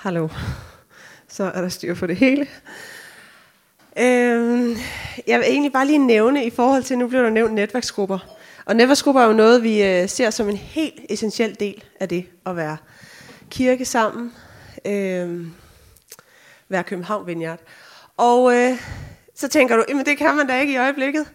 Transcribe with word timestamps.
Hallo. 0.00 0.28
Så 1.28 1.44
er 1.44 1.60
der 1.60 1.68
styr 1.68 1.94
på 1.94 2.06
det 2.06 2.16
hele. 2.16 2.46
Øhm, 3.98 4.76
jeg 5.26 5.38
vil 5.38 5.46
egentlig 5.48 5.72
bare 5.72 5.86
lige 5.86 5.98
nævne 5.98 6.44
i 6.44 6.50
forhold 6.50 6.82
til, 6.82 6.98
nu 6.98 7.08
bliver 7.08 7.22
der 7.22 7.30
nævnt 7.30 7.54
netværksgrupper. 7.54 8.18
Og 8.64 8.76
netværksgrupper 8.76 9.20
er 9.22 9.26
jo 9.26 9.32
noget, 9.32 9.62
vi 9.62 9.82
øh, 9.82 10.08
ser 10.08 10.30
som 10.30 10.48
en 10.48 10.56
helt 10.56 11.00
essentiel 11.08 11.56
del 11.60 11.84
af 12.00 12.08
det 12.08 12.26
at 12.46 12.56
være 12.56 12.76
kirke 13.50 13.84
sammen. 13.84 14.32
Øhm, 14.84 15.52
være 16.68 16.84
København 16.84 17.26
Vineyard. 17.26 17.60
Og 18.16 18.54
øh, 18.54 18.78
så 19.34 19.48
tænker 19.48 19.76
du, 19.76 19.84
jamen 19.88 20.06
det 20.06 20.18
kan 20.18 20.36
man 20.36 20.46
da 20.46 20.60
ikke 20.60 20.72
i 20.72 20.76
øjeblikket. 20.76 21.26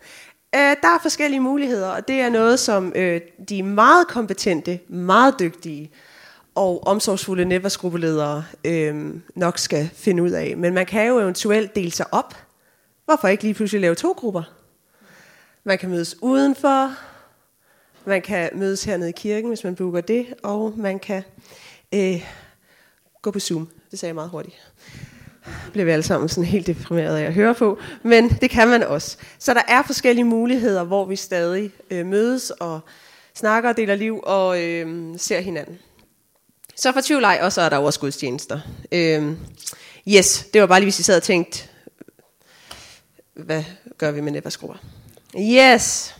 Øh, 0.55 0.59
der 0.61 0.95
er 0.95 0.99
forskellige 1.01 1.39
muligheder, 1.39 1.89
og 1.89 2.07
det 2.07 2.21
er 2.21 2.29
noget, 2.29 2.59
som 2.59 2.93
øh, 2.95 3.21
de 3.49 3.63
meget 3.63 4.07
kompetente, 4.07 4.79
meget 4.89 5.39
dygtige 5.39 5.91
og 6.55 6.87
omsorgsfulde 6.87 7.45
netværksgruppeledere 7.45 8.45
øh, 8.65 9.13
nok 9.35 9.57
skal 9.57 9.89
finde 9.93 10.23
ud 10.23 10.31
af. 10.31 10.57
Men 10.57 10.73
man 10.73 10.85
kan 10.85 11.07
jo 11.07 11.19
eventuelt 11.19 11.75
dele 11.75 11.91
sig 11.91 12.05
op. 12.11 12.35
Hvorfor 13.05 13.27
ikke 13.27 13.43
lige 13.43 13.53
pludselig 13.53 13.81
lave 13.81 13.95
to 13.95 14.11
grupper? 14.11 14.43
Man 15.63 15.77
kan 15.77 15.89
mødes 15.89 16.15
udenfor, 16.21 16.91
man 18.05 18.21
kan 18.21 18.49
mødes 18.53 18.83
hernede 18.83 19.09
i 19.09 19.13
kirken, 19.13 19.47
hvis 19.47 19.63
man 19.63 19.75
booker 19.75 20.01
det, 20.01 20.25
og 20.43 20.73
man 20.77 20.99
kan 20.99 21.23
øh, 21.93 22.25
gå 23.21 23.31
på 23.31 23.39
Zoom. 23.39 23.69
Det 23.91 23.99
sagde 23.99 24.09
jeg 24.09 24.15
meget 24.15 24.29
hurtigt. 24.29 24.71
Bliver 25.71 25.85
vi 25.85 25.91
alle 25.91 26.03
sammen 26.03 26.29
sådan 26.29 26.43
helt 26.43 26.67
deprimerede 26.67 27.19
af 27.19 27.25
at 27.25 27.33
høre 27.33 27.55
på, 27.55 27.79
men 28.03 28.29
det 28.29 28.49
kan 28.49 28.67
man 28.67 28.83
også. 28.83 29.17
Så 29.39 29.53
der 29.53 29.61
er 29.67 29.83
forskellige 29.83 30.25
muligheder, 30.25 30.83
hvor 30.83 31.05
vi 31.05 31.15
stadig 31.15 31.71
øh, 31.91 32.05
mødes 32.05 32.49
og 32.49 32.79
snakker 33.33 33.69
og 33.69 33.77
deler 33.77 33.95
liv 33.95 34.19
og 34.23 34.63
øh, 34.63 35.13
ser 35.17 35.39
hinanden. 35.39 35.79
Så 36.75 36.91
for 36.91 37.01
tvivl 37.01 37.23
ej, 37.23 37.39
og 37.41 37.51
så 37.51 37.61
er 37.61 37.69
der 37.69 37.77
overskudstjenester. 37.77 38.59
Øhm, 38.91 39.37
yes, 40.07 40.45
det 40.53 40.61
var 40.61 40.67
bare 40.67 40.79
lige, 40.79 40.85
hvis 40.85 40.99
I 40.99 41.03
sad 41.03 41.17
og 41.17 41.23
tænkte, 41.23 41.63
hvad 43.33 43.63
gør 43.97 44.11
vi 44.11 44.21
med 44.21 44.31
netværksgrupper? 44.31 44.77
Yes. 45.39 46.15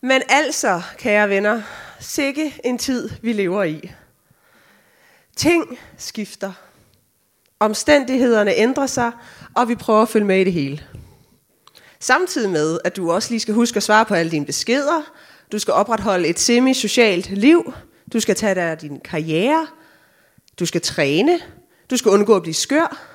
Men 0.00 0.22
altså, 0.28 0.82
kære 0.98 1.28
venner, 1.28 1.62
sikke 2.00 2.60
en 2.64 2.78
tid, 2.78 3.10
vi 3.22 3.32
lever 3.32 3.64
i. 3.64 3.90
Ting 5.36 5.78
skifter. 5.98 6.52
Omstændighederne 7.60 8.54
ændrer 8.54 8.86
sig, 8.86 9.12
og 9.54 9.68
vi 9.68 9.74
prøver 9.74 10.02
at 10.02 10.08
følge 10.08 10.26
med 10.26 10.40
i 10.40 10.44
det 10.44 10.52
hele. 10.52 10.82
Samtidig 12.00 12.50
med, 12.50 12.78
at 12.84 12.96
du 12.96 13.12
også 13.12 13.30
lige 13.30 13.40
skal 13.40 13.54
huske 13.54 13.76
at 13.76 13.82
svare 13.82 14.04
på 14.04 14.14
alle 14.14 14.30
dine 14.30 14.46
beskeder, 14.46 15.12
du 15.52 15.58
skal 15.58 15.74
opretholde 15.74 16.28
et 16.28 16.38
semi-socialt 16.38 17.30
liv, 17.30 17.74
du 18.12 18.20
skal 18.20 18.36
tage 18.36 18.54
dig 18.54 18.62
af 18.62 18.78
din 18.78 19.00
karriere, 19.00 19.66
du 20.58 20.66
skal 20.66 20.80
træne, 20.80 21.40
du 21.90 21.96
skal 21.96 22.10
undgå 22.10 22.36
at 22.36 22.42
blive 22.42 22.54
skør, 22.54 23.06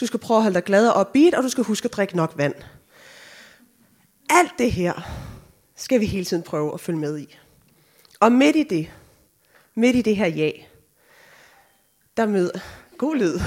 du 0.00 0.06
skal 0.06 0.20
prøve 0.20 0.38
at 0.38 0.42
holde 0.42 0.54
dig 0.54 0.64
glad 0.64 0.88
og 0.88 1.00
upbeat, 1.00 1.34
og 1.34 1.42
du 1.42 1.48
skal 1.48 1.64
huske 1.64 1.84
at 1.84 1.92
drikke 1.92 2.16
nok 2.16 2.32
vand. 2.36 2.54
Alt 4.30 4.52
det 4.58 4.72
her 4.72 4.92
skal 5.76 6.00
vi 6.00 6.06
hele 6.06 6.24
tiden 6.24 6.42
prøve 6.42 6.74
at 6.74 6.80
følge 6.80 6.98
med 6.98 7.18
i. 7.18 7.38
Og 8.20 8.32
midt 8.32 8.56
i 8.56 8.62
det, 8.62 8.90
midt 9.74 9.96
i 9.96 10.02
det 10.02 10.16
her 10.16 10.26
ja, 10.26 10.50
der 12.16 12.26
møder... 12.26 12.58
God 12.98 13.16
lyd. 13.16 13.40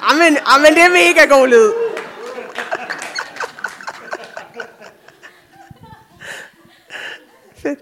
Amen, 0.00 0.38
amen, 0.46 0.74
det 0.74 0.82
er 0.82 0.88
mega 0.88 1.34
god 1.34 1.48
lyd. 1.48 1.72
Fedt. 7.56 7.78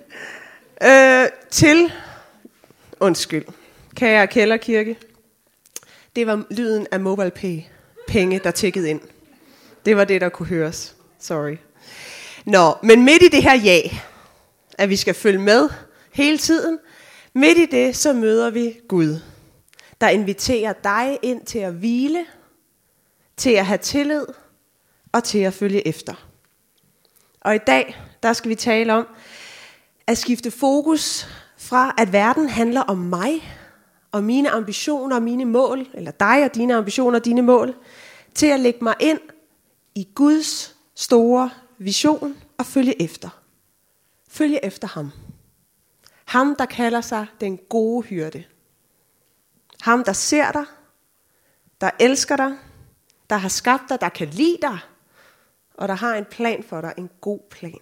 Øh, 0.83 1.29
til, 1.51 1.93
undskyld, 3.05 3.45
kære 3.97 4.27
Kælderkirke, 4.27 4.99
det 6.17 6.27
var 6.27 6.45
lyden 6.51 6.87
af 6.93 7.01
MobilePay 7.01 7.61
penge, 8.09 8.41
der 8.45 8.51
tækkede 8.51 8.91
ind. 8.91 9.01
Det 9.85 9.97
var 9.97 10.05
det, 10.05 10.21
der 10.21 10.29
kunne 10.29 10.49
høres. 10.49 10.97
Sorry. 11.19 11.57
Nå, 12.45 12.75
men 12.83 13.05
midt 13.05 13.23
i 13.23 13.29
det 13.29 13.43
her 13.43 13.55
ja, 13.55 13.81
at 14.79 14.89
vi 14.89 14.97
skal 14.97 15.15
følge 15.15 15.39
med 15.39 15.69
hele 16.13 16.39
tiden, 16.39 16.79
midt 17.35 17.59
i 17.59 17.67
det, 17.67 17.97
så 17.97 18.13
møder 18.13 18.51
vi 18.51 18.81
Gud, 18.89 19.21
der 20.01 20.09
inviterer 20.09 20.73
dig 20.73 21.19
ind 21.23 21.47
til 21.47 21.59
at 21.59 21.73
hvile, 21.73 22.27
til 23.37 23.51
at 23.51 23.67
have 23.67 23.79
tillid 23.79 24.27
og 25.13 25.25
til 25.25 25.39
at 25.39 25.55
følge 25.55 25.89
efter. 25.89 26.29
Og 27.41 27.55
i 27.55 27.59
dag, 27.67 27.97
der 28.23 28.33
skal 28.33 28.49
vi 28.49 28.55
tale 28.55 28.95
om 28.95 29.07
at 30.07 30.19
skifte 30.19 30.51
fokus 30.51 31.29
fra, 31.65 31.95
at 31.99 32.13
verden 32.13 32.49
handler 32.49 32.81
om 32.81 32.99
mig, 32.99 33.43
og 34.13 34.25
mine 34.25 34.51
ambitioner 34.51 35.17
og 35.17 35.23
mine 35.23 35.45
mål, 35.45 35.87
eller 35.95 36.11
dig 36.11 36.45
og 36.45 36.55
dine 36.55 36.75
ambitioner 36.75 37.19
og 37.19 37.25
dine 37.25 37.43
mål, 37.43 37.75
til 38.35 38.47
at 38.47 38.61
lægge 38.61 38.85
mig 38.85 38.95
ind 39.01 39.21
i 39.95 40.09
Guds 40.15 40.77
store 40.95 41.51
vision 41.79 42.37
og 42.59 42.67
følge 42.67 43.03
efter. 43.03 43.29
Følge 44.29 44.65
efter 44.65 44.89
ham. 44.89 45.11
Ham, 46.25 46.57
der 46.57 46.67
kalder 46.67 47.01
sig 47.01 47.27
den 47.41 47.59
gode 47.69 48.07
hyrde. 48.07 48.45
Ham, 49.81 50.05
der 50.05 50.13
ser 50.13 50.53
dig, 50.53 50.65
der 51.81 51.91
elsker 52.01 52.37
dig, 52.37 52.57
der 53.31 53.37
har 53.37 53.49
skabt 53.49 53.89
dig, 53.89 54.01
der 54.01 54.09
kan 54.09 54.29
lide 54.29 54.59
dig, 54.63 54.79
og 55.75 55.89
der 55.89 55.95
har 55.95 56.15
en 56.15 56.25
plan 56.25 56.63
for 56.63 56.81
dig, 56.81 56.95
en 56.99 57.11
god 57.21 57.41
plan. 57.51 57.81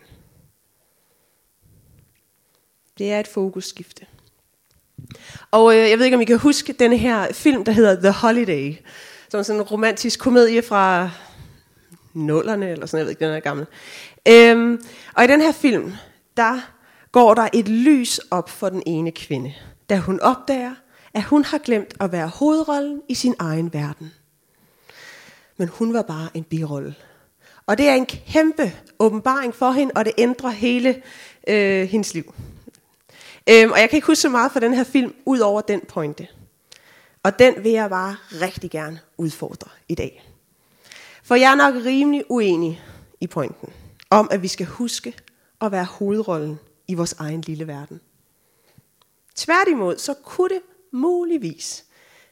Det 3.03 3.13
er 3.13 3.21
et 3.21 3.29
fokusskifte. 3.29 4.07
Og 5.51 5.75
øh, 5.75 5.91
jeg 5.91 5.99
ved 5.99 6.05
ikke, 6.05 6.15
om 6.15 6.21
I 6.21 6.25
kan 6.25 6.39
huske 6.39 6.73
den 6.73 6.93
her 6.93 7.33
film, 7.33 7.65
der 7.65 7.73
hedder 7.73 8.01
The 8.01 8.11
Holiday, 8.11 8.75
som 9.29 9.39
er 9.41 9.43
sådan 9.43 9.61
en 9.61 9.67
romantisk 9.67 10.21
komedie 10.21 10.63
fra 10.63 11.11
nullerne, 12.15 12.71
eller 12.71 12.87
sådan, 12.87 12.99
jeg 12.99 13.05
ved 13.05 13.11
ikke, 13.11 13.25
den 13.25 13.35
er 13.35 13.41
gammel. 13.41 13.67
Øhm, 14.29 14.85
og 15.15 15.25
i 15.25 15.27
den 15.27 15.41
her 15.41 15.53
film, 15.53 15.93
der 16.37 16.61
går 17.13 17.35
der 17.35 17.49
et 17.53 17.69
lys 17.69 18.19
op 18.31 18.51
for 18.51 18.69
den 18.69 18.83
ene 18.87 19.11
kvinde, 19.11 19.55
da 19.91 19.97
hun 19.97 20.21
opdager, 20.21 20.75
at 21.15 21.23
hun 21.23 21.45
har 21.45 21.59
glemt 21.59 21.95
at 22.01 22.13
være 22.13 22.29
hovedrollen 22.29 23.03
i 23.09 23.15
sin 23.15 23.35
egen 23.39 23.73
verden. 23.73 24.13
Men 25.57 25.69
hun 25.69 25.95
var 25.95 26.03
bare 26.03 26.29
en 26.35 26.45
birolle. 26.45 26.95
Og 27.67 27.79
det 27.79 27.89
er 27.89 27.95
en 27.95 28.07
kæmpe 28.07 28.73
åbenbaring 28.99 29.55
for 29.55 29.71
hende, 29.71 29.93
og 29.97 30.05
det 30.05 30.13
ændrer 30.19 30.51
hele 30.51 31.03
øh, 31.49 31.89
hendes 31.89 32.15
liv. 32.15 32.35
Øhm, 33.51 33.73
og 33.73 33.81
jeg 33.81 33.91
kan 33.91 33.97
ikke 33.97 34.07
huske 34.07 34.23
så 34.23 34.29
meget 34.29 34.53
fra 34.53 34.61
den 34.61 34.75
her 34.75 34.85
film, 34.85 35.15
ud 35.27 35.39
over 35.39 35.61
den 35.61 35.81
pointe. 35.89 36.29
Og 37.23 37.39
den 37.39 37.65
vil 37.65 37.73
jeg 37.73 37.91
bare 37.91 38.17
rigtig 38.33 38.71
gerne 38.71 39.01
udfordre 39.17 39.71
i 39.89 39.95
dag. 39.95 40.25
For 41.23 41.35
jeg 41.35 41.51
er 41.51 41.55
nok 41.55 41.75
rimelig 41.75 42.25
uenig 42.29 42.83
i 43.21 43.27
pointen 43.27 43.73
om, 44.11 44.29
at 44.31 44.43
vi 44.43 44.49
skal 44.49 44.67
huske 44.67 45.15
at 45.61 45.73
være 45.73 45.85
hovedrollen 45.85 46.59
i 46.89 46.95
vores 46.95 47.13
egen 47.13 47.41
lille 47.41 47.67
verden. 47.67 48.01
Tværtimod, 49.35 49.99
så 49.99 50.15
kunne 50.15 50.49
det 50.49 50.63
muligvis 50.91 51.85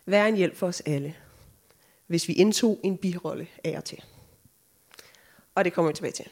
være 0.06 0.28
en 0.28 0.36
hjælp 0.36 0.56
for 0.56 0.66
os 0.66 0.80
alle, 0.80 1.14
hvis 2.06 2.28
vi 2.28 2.32
indtog 2.32 2.80
en 2.82 2.96
birolle 2.96 3.46
af 3.64 3.76
og 3.76 3.84
til. 3.84 4.04
Og 5.54 5.64
det 5.64 5.72
kommer 5.72 5.90
vi 5.90 5.94
tilbage 5.94 6.12
til. 6.12 6.26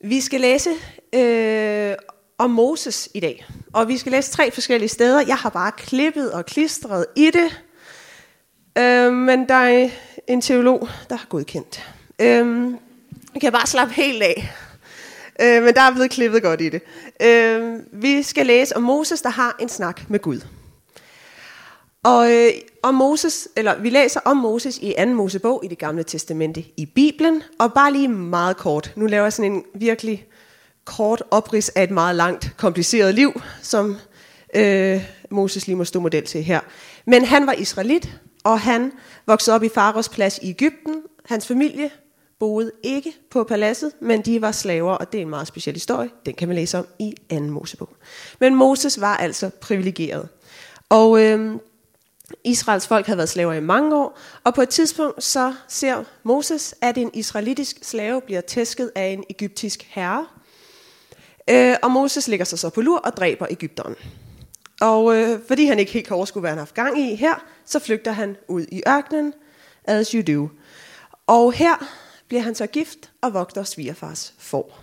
Vi 0.00 0.20
skal 0.20 0.40
læse 0.40 0.70
øh, 1.12 1.96
om 2.40 2.50
Moses 2.50 3.08
i 3.14 3.20
dag. 3.20 3.46
Og 3.72 3.88
vi 3.88 3.98
skal 3.98 4.12
læse 4.12 4.30
tre 4.30 4.50
forskellige 4.50 4.88
steder. 4.88 5.20
Jeg 5.26 5.36
har 5.36 5.50
bare 5.50 5.72
klippet 5.72 6.32
og 6.32 6.46
klistret 6.46 7.06
i 7.16 7.30
det. 7.30 7.62
Øh, 8.78 9.12
men 9.12 9.48
der 9.48 9.54
er 9.54 9.88
en 10.28 10.40
teolog, 10.40 10.88
der 11.10 11.16
har 11.16 11.26
godkendt. 11.28 11.94
Øh, 12.18 12.70
jeg 13.34 13.40
kan 13.40 13.52
bare 13.52 13.66
slappe 13.66 13.94
helt 13.94 14.22
af. 14.22 14.52
Øh, 15.40 15.62
men 15.62 15.74
der 15.74 15.80
er 15.80 15.92
blevet 15.92 16.10
klippet 16.10 16.42
godt 16.42 16.60
i 16.60 16.68
det. 16.68 16.82
Øh, 17.22 17.78
vi 17.92 18.22
skal 18.22 18.46
læse 18.46 18.76
om 18.76 18.82
Moses, 18.82 19.22
der 19.22 19.30
har 19.30 19.56
en 19.60 19.68
snak 19.68 20.10
med 20.10 20.18
Gud. 20.18 20.40
Og 22.04 22.32
øh, 22.32 22.50
om 22.82 22.94
Moses, 22.94 23.48
eller 23.56 23.78
vi 23.78 23.90
læser 23.90 24.20
om 24.24 24.36
Moses 24.36 24.78
i 24.78 24.94
2. 24.98 25.06
Mosebog 25.06 25.64
i 25.64 25.68
det 25.68 25.78
gamle 25.78 26.02
testamente 26.02 26.64
i 26.76 26.86
Bibelen. 26.86 27.42
Og 27.58 27.72
bare 27.72 27.92
lige 27.92 28.08
meget 28.08 28.56
kort. 28.56 28.92
Nu 28.96 29.06
laver 29.06 29.24
jeg 29.24 29.32
sådan 29.32 29.52
en 29.52 29.64
virkelig 29.74 30.26
kort 30.84 31.22
oprids 31.30 31.68
af 31.68 31.82
et 31.82 31.90
meget 31.90 32.16
langt, 32.16 32.54
kompliceret 32.56 33.14
liv, 33.14 33.42
som 33.62 33.96
øh, 34.54 35.04
Moses 35.30 35.66
lige 35.66 35.76
må 35.76 35.84
stå 35.84 36.00
model 36.00 36.26
til 36.26 36.44
her. 36.44 36.60
Men 37.06 37.24
han 37.24 37.46
var 37.46 37.52
israelit, 37.52 38.18
og 38.44 38.60
han 38.60 38.92
voksede 39.26 39.54
op 39.54 39.62
i 39.62 39.68
Faros 39.68 40.08
plads 40.08 40.38
i 40.42 40.50
Ægypten. 40.50 41.02
Hans 41.26 41.46
familie 41.46 41.90
boede 42.38 42.72
ikke 42.82 43.12
på 43.30 43.44
paladset, 43.44 43.92
men 44.00 44.22
de 44.22 44.40
var 44.40 44.52
slaver, 44.52 44.92
og 44.92 45.12
det 45.12 45.18
er 45.18 45.22
en 45.22 45.30
meget 45.30 45.46
speciel 45.46 45.76
historie. 45.76 46.10
Den 46.26 46.34
kan 46.34 46.48
man 46.48 46.54
læse 46.54 46.78
om 46.78 46.86
i 46.98 47.14
anden 47.30 47.50
Mosebog. 47.50 47.88
Men 48.40 48.54
Moses 48.54 49.00
var 49.00 49.16
altså 49.16 49.50
privilegeret. 49.60 50.28
Og 50.88 51.22
øh, 51.22 51.56
Israels 52.44 52.86
folk 52.86 53.06
havde 53.06 53.16
været 53.16 53.28
slaver 53.28 53.52
i 53.52 53.60
mange 53.60 53.96
år, 53.96 54.18
og 54.44 54.54
på 54.54 54.62
et 54.62 54.68
tidspunkt 54.68 55.24
så 55.24 55.54
ser 55.68 56.04
Moses, 56.22 56.74
at 56.80 56.98
en 56.98 57.10
israelitisk 57.14 57.78
slave 57.82 58.20
bliver 58.20 58.40
tæsket 58.40 58.90
af 58.94 59.06
en 59.06 59.24
egyptisk 59.30 59.86
herre. 59.88 60.26
Øh, 61.50 61.76
og 61.82 61.90
Moses 61.90 62.28
ligger 62.28 62.44
sig 62.44 62.58
så 62.58 62.70
på 62.70 62.80
lur 62.80 62.98
og 62.98 63.16
dræber 63.16 63.46
Ægypteren. 63.50 63.94
Og 64.80 65.16
øh, 65.16 65.38
fordi 65.48 65.66
han 65.66 65.78
ikke 65.78 65.92
helt 65.92 66.06
kan 66.06 66.16
overskue, 66.16 66.40
hvad 66.40 66.50
han 66.50 66.58
har 66.58 66.64
haft 66.64 66.74
gang 66.74 67.00
i 67.00 67.14
her, 67.14 67.34
så 67.64 67.78
flygter 67.78 68.12
han 68.12 68.36
ud 68.48 68.66
i 68.72 68.82
ørkenen, 68.88 69.34
as 69.84 70.10
you 70.10 70.22
do. 70.34 70.48
Og 71.26 71.52
her 71.52 71.74
bliver 72.28 72.42
han 72.42 72.54
så 72.54 72.66
gift 72.66 73.10
og 73.22 73.34
vogter 73.34 73.62
svigerfars 73.62 74.34
får. 74.38 74.80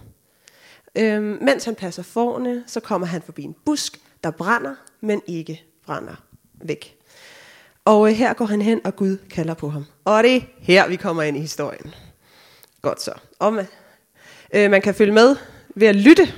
Øhm, 0.95 1.37
mens 1.41 1.65
han 1.65 1.75
passer 1.75 2.03
forne, 2.03 2.63
så 2.67 2.79
kommer 2.79 3.07
han 3.07 3.21
forbi 3.21 3.43
en 3.43 3.55
busk, 3.65 3.99
der 4.23 4.31
brænder, 4.31 4.75
men 5.01 5.21
ikke 5.27 5.63
brænder 5.85 6.15
væk. 6.61 6.97
Og 7.85 8.09
øh, 8.09 8.15
her 8.15 8.33
går 8.33 8.45
han 8.45 8.61
hen, 8.61 8.81
og 8.83 8.95
Gud 8.95 9.17
kalder 9.29 9.53
på 9.53 9.69
ham. 9.69 9.85
Og 10.05 10.23
det 10.23 10.35
er 10.35 10.41
her, 10.59 10.87
vi 10.87 10.95
kommer 10.95 11.23
ind 11.23 11.37
i 11.37 11.39
historien. 11.39 11.93
Godt 12.81 13.01
så. 13.01 13.13
Og 13.39 13.53
man, 13.53 13.67
øh, 14.53 14.71
man 14.71 14.81
kan 14.81 14.95
følge 14.95 15.13
med 15.13 15.35
ved 15.75 15.87
at 15.87 15.95
lytte, 15.95 16.33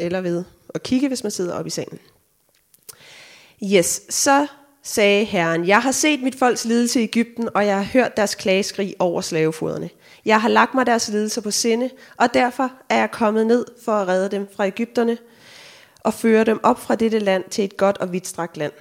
eller 0.00 0.20
ved 0.20 0.44
at 0.74 0.82
kigge, 0.82 1.08
hvis 1.08 1.22
man 1.22 1.30
sidder 1.30 1.54
oppe 1.54 1.66
i 1.66 1.70
salen. 1.70 1.98
Yes, 3.64 4.00
så 4.08 4.46
sagde 4.82 5.24
Herren, 5.24 5.66
jeg 5.66 5.82
har 5.82 5.92
set 5.92 6.22
mit 6.22 6.34
folks 6.34 6.64
lidelse 6.64 7.00
i 7.00 7.02
Ægypten, 7.02 7.48
og 7.54 7.66
jeg 7.66 7.76
har 7.76 7.82
hørt 7.82 8.16
deres 8.16 8.34
klageskrig 8.34 8.94
over 8.98 9.20
slavefoderne. 9.20 9.90
Jeg 10.24 10.40
har 10.40 10.48
lagt 10.48 10.74
mig 10.74 10.86
deres 10.86 11.08
lidelser 11.08 11.40
på 11.40 11.50
sinde, 11.50 11.90
og 12.16 12.34
derfor 12.34 12.72
er 12.88 12.98
jeg 12.98 13.10
kommet 13.10 13.46
ned 13.46 13.66
for 13.84 13.92
at 13.92 14.08
redde 14.08 14.36
dem 14.36 14.48
fra 14.56 14.66
Ægypterne 14.66 15.18
og 16.00 16.14
føre 16.14 16.44
dem 16.44 16.60
op 16.62 16.80
fra 16.80 16.94
dette 16.94 17.18
land 17.18 17.44
til 17.50 17.64
et 17.64 17.76
godt 17.76 17.98
og 17.98 18.12
vidtstrakt 18.12 18.56
land. 18.56 18.72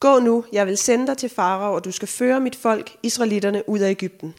Gå 0.00 0.18
nu, 0.18 0.44
jeg 0.52 0.66
vil 0.66 0.78
sende 0.78 1.06
dig 1.06 1.18
til 1.18 1.28
Farao, 1.28 1.74
og 1.74 1.84
du 1.84 1.90
skal 1.90 2.08
føre 2.08 2.40
mit 2.40 2.56
folk, 2.56 2.96
israelitterne, 3.02 3.68
ud 3.68 3.78
af 3.78 3.90
Ægypten. 3.90 4.34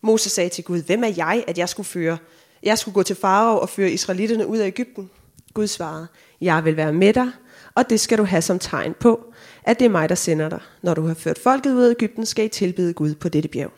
Moses 0.00 0.32
sagde 0.32 0.48
til 0.48 0.64
Gud, 0.64 0.82
hvem 0.82 1.04
er 1.04 1.12
jeg, 1.16 1.44
at 1.46 1.58
jeg 1.58 1.68
skulle 1.68 1.86
føre? 1.86 2.18
Jeg 2.62 2.78
skulle 2.78 2.94
gå 2.94 3.02
til 3.02 3.16
Farao 3.16 3.58
og 3.58 3.68
føre 3.68 3.90
israelitterne 3.90 4.46
ud 4.46 4.58
af 4.58 4.66
Ægypten. 4.66 5.10
Gud 5.54 5.66
svarede, 5.66 6.06
jeg 6.40 6.64
vil 6.64 6.76
være 6.76 6.92
med 6.92 7.12
dig, 7.12 7.30
og 7.74 7.90
det 7.90 8.00
skal 8.00 8.18
du 8.18 8.24
have 8.24 8.42
som 8.42 8.58
tegn 8.58 8.94
på, 9.00 9.32
at 9.64 9.78
det 9.78 9.84
er 9.84 9.90
mig, 9.90 10.08
der 10.08 10.14
sender 10.14 10.48
dig. 10.48 10.60
Når 10.82 10.94
du 10.94 11.06
har 11.06 11.14
ført 11.14 11.38
folket 11.38 11.74
ud 11.74 11.82
af 11.82 11.90
Ægypten, 11.90 12.26
skal 12.26 12.44
I 12.44 12.48
tilbede 12.48 12.92
Gud 12.92 13.14
på 13.14 13.28
dette 13.28 13.48
bjerg. 13.48 13.72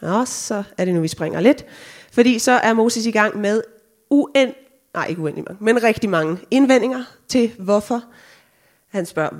Og 0.00 0.28
så 0.28 0.62
er 0.78 0.84
det 0.84 0.94
nu, 0.94 1.00
vi 1.00 1.08
springer 1.08 1.40
lidt. 1.40 1.64
Fordi 2.12 2.38
så 2.38 2.52
er 2.52 2.72
Moses 2.72 3.06
i 3.06 3.10
gang 3.10 3.40
med 3.40 3.62
uend... 4.10 4.54
nej 4.94 5.06
ikke 5.06 5.22
uendelig 5.22 5.44
mange, 5.48 5.64
men 5.64 5.82
rigtig 5.82 6.10
mange 6.10 6.38
indvendinger 6.50 7.04
til 7.28 7.52
hvorfor. 7.58 8.04
Han 8.88 9.06
spørger, 9.06 9.30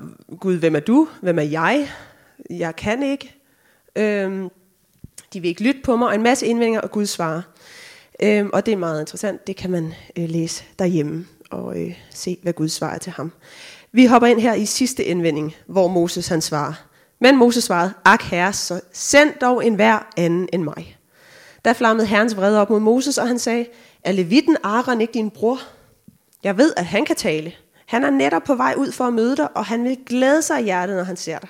Gud, 0.40 0.56
hvem 0.56 0.76
er 0.76 0.80
du? 0.80 1.08
Hvem 1.22 1.38
er 1.38 1.42
jeg? 1.42 1.90
Jeg 2.50 2.76
kan 2.76 3.02
ikke. 3.02 3.34
Øhm, 3.96 4.48
de 5.32 5.40
vil 5.40 5.48
ikke 5.48 5.62
lytte 5.62 5.80
på 5.84 5.96
mig, 5.96 6.08
og 6.08 6.14
en 6.14 6.22
masse 6.22 6.46
indvendinger, 6.46 6.80
og 6.80 6.90
Gud 6.90 7.06
svarer. 7.06 7.42
Øhm, 8.22 8.50
og 8.52 8.66
det 8.66 8.72
er 8.72 8.76
meget 8.76 9.00
interessant, 9.00 9.46
det 9.46 9.56
kan 9.56 9.70
man 9.70 9.94
øh, 10.18 10.28
læse 10.28 10.64
derhjemme 10.78 11.26
og 11.50 11.82
øh, 11.82 11.98
se, 12.10 12.38
hvad 12.42 12.52
Gud 12.52 12.68
svarer 12.68 12.98
til 12.98 13.12
ham. 13.12 13.32
Vi 13.92 14.06
hopper 14.06 14.28
ind 14.28 14.40
her 14.40 14.54
i 14.54 14.66
sidste 14.66 15.04
indvending, 15.04 15.54
hvor 15.66 15.88
Moses 15.88 16.28
han 16.28 16.40
svarer. 16.40 16.72
Men 17.20 17.36
Moses 17.36 17.64
svarede, 17.64 17.92
ak 18.04 18.22
herre, 18.22 18.52
så 18.52 18.80
send 18.92 19.34
dog 19.40 19.66
en 19.66 19.74
hver 19.74 20.10
anden 20.16 20.48
end 20.52 20.62
mig. 20.62 20.98
Der 21.64 21.72
flammede 21.72 22.06
herrens 22.06 22.36
vrede 22.36 22.60
op 22.60 22.70
mod 22.70 22.80
Moses, 22.80 23.18
og 23.18 23.28
han 23.28 23.38
sagde, 23.38 23.66
er 24.04 24.12
levitten 24.12 24.56
Aaron 24.62 25.00
ikke 25.00 25.14
din 25.14 25.30
bror? 25.30 25.60
Jeg 26.44 26.58
ved, 26.58 26.72
at 26.76 26.86
han 26.86 27.04
kan 27.04 27.16
tale. 27.16 27.52
Han 27.86 28.04
er 28.04 28.10
netop 28.10 28.42
på 28.42 28.54
vej 28.54 28.74
ud 28.76 28.92
for 28.92 29.04
at 29.04 29.12
møde 29.12 29.36
dig, 29.36 29.56
og 29.56 29.64
han 29.64 29.84
vil 29.84 29.98
glæde 30.06 30.42
sig 30.42 30.60
i 30.60 30.64
hjertet, 30.64 30.96
når 30.96 31.04
han 31.04 31.16
ser 31.16 31.38
dig. 31.38 31.48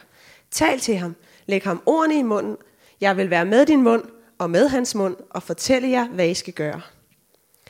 Tal 0.50 0.81
til 0.81 0.96
ham. 0.96 1.16
Læg 1.46 1.62
ham 1.62 1.82
ordene 1.87 2.19
i 2.19 2.23
munden. 2.23 2.56
Jeg 3.00 3.16
vil 3.16 3.31
være 3.31 3.44
med 3.44 3.66
din 3.66 3.82
mund 3.82 4.02
og 4.40 4.50
med 4.50 4.69
hans 4.69 4.94
mund 4.94 5.16
og 5.31 5.42
fortælle 5.42 5.88
jer, 5.88 6.08
hvad 6.08 6.28
I 6.28 6.34
skal 6.34 6.52
gøre. 6.52 6.81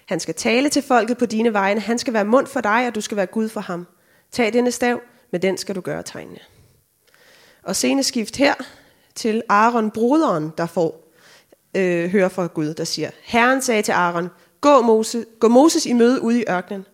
Han 0.06 0.20
skal 0.20 0.34
tale 0.34 0.68
til 0.68 0.82
folket 0.82 1.18
på 1.18 1.26
dine 1.26 1.52
vegne. 1.52 1.80
Han 1.80 1.98
skal 1.98 2.12
være 2.12 2.24
mund 2.24 2.46
for 2.46 2.60
dig, 2.60 2.86
og 2.86 2.94
du 2.94 3.00
skal 3.00 3.16
være 3.16 3.26
Gud 3.26 3.48
for 3.48 3.60
ham. 3.60 3.86
Tag 4.32 4.52
denne 4.52 4.70
stav, 4.70 5.00
med 5.30 5.40
den 5.40 5.58
skal 5.58 5.74
du 5.74 5.80
gøre 5.80 6.02
tegnene. 6.02 6.38
Og 7.62 7.76
skift 8.02 8.36
her 8.36 8.54
til 9.14 9.42
Aaron, 9.48 9.90
broderen, 9.90 10.52
der 10.58 10.66
får 10.66 11.12
øh, 11.76 12.10
høre 12.10 12.30
fra 12.30 12.46
Gud, 12.46 12.74
der 12.74 12.84
siger, 12.84 13.10
Herren 13.22 13.62
sagde 13.62 13.82
til 13.82 13.92
Aaron, 13.92 14.28
gå, 14.60 14.80
Mose, 14.80 15.24
gå 15.40 15.48
Moses 15.48 15.86
i 15.86 15.92
møde 15.92 16.22
ude 16.22 16.40
i 16.40 16.44
ørkenen. 16.50 16.86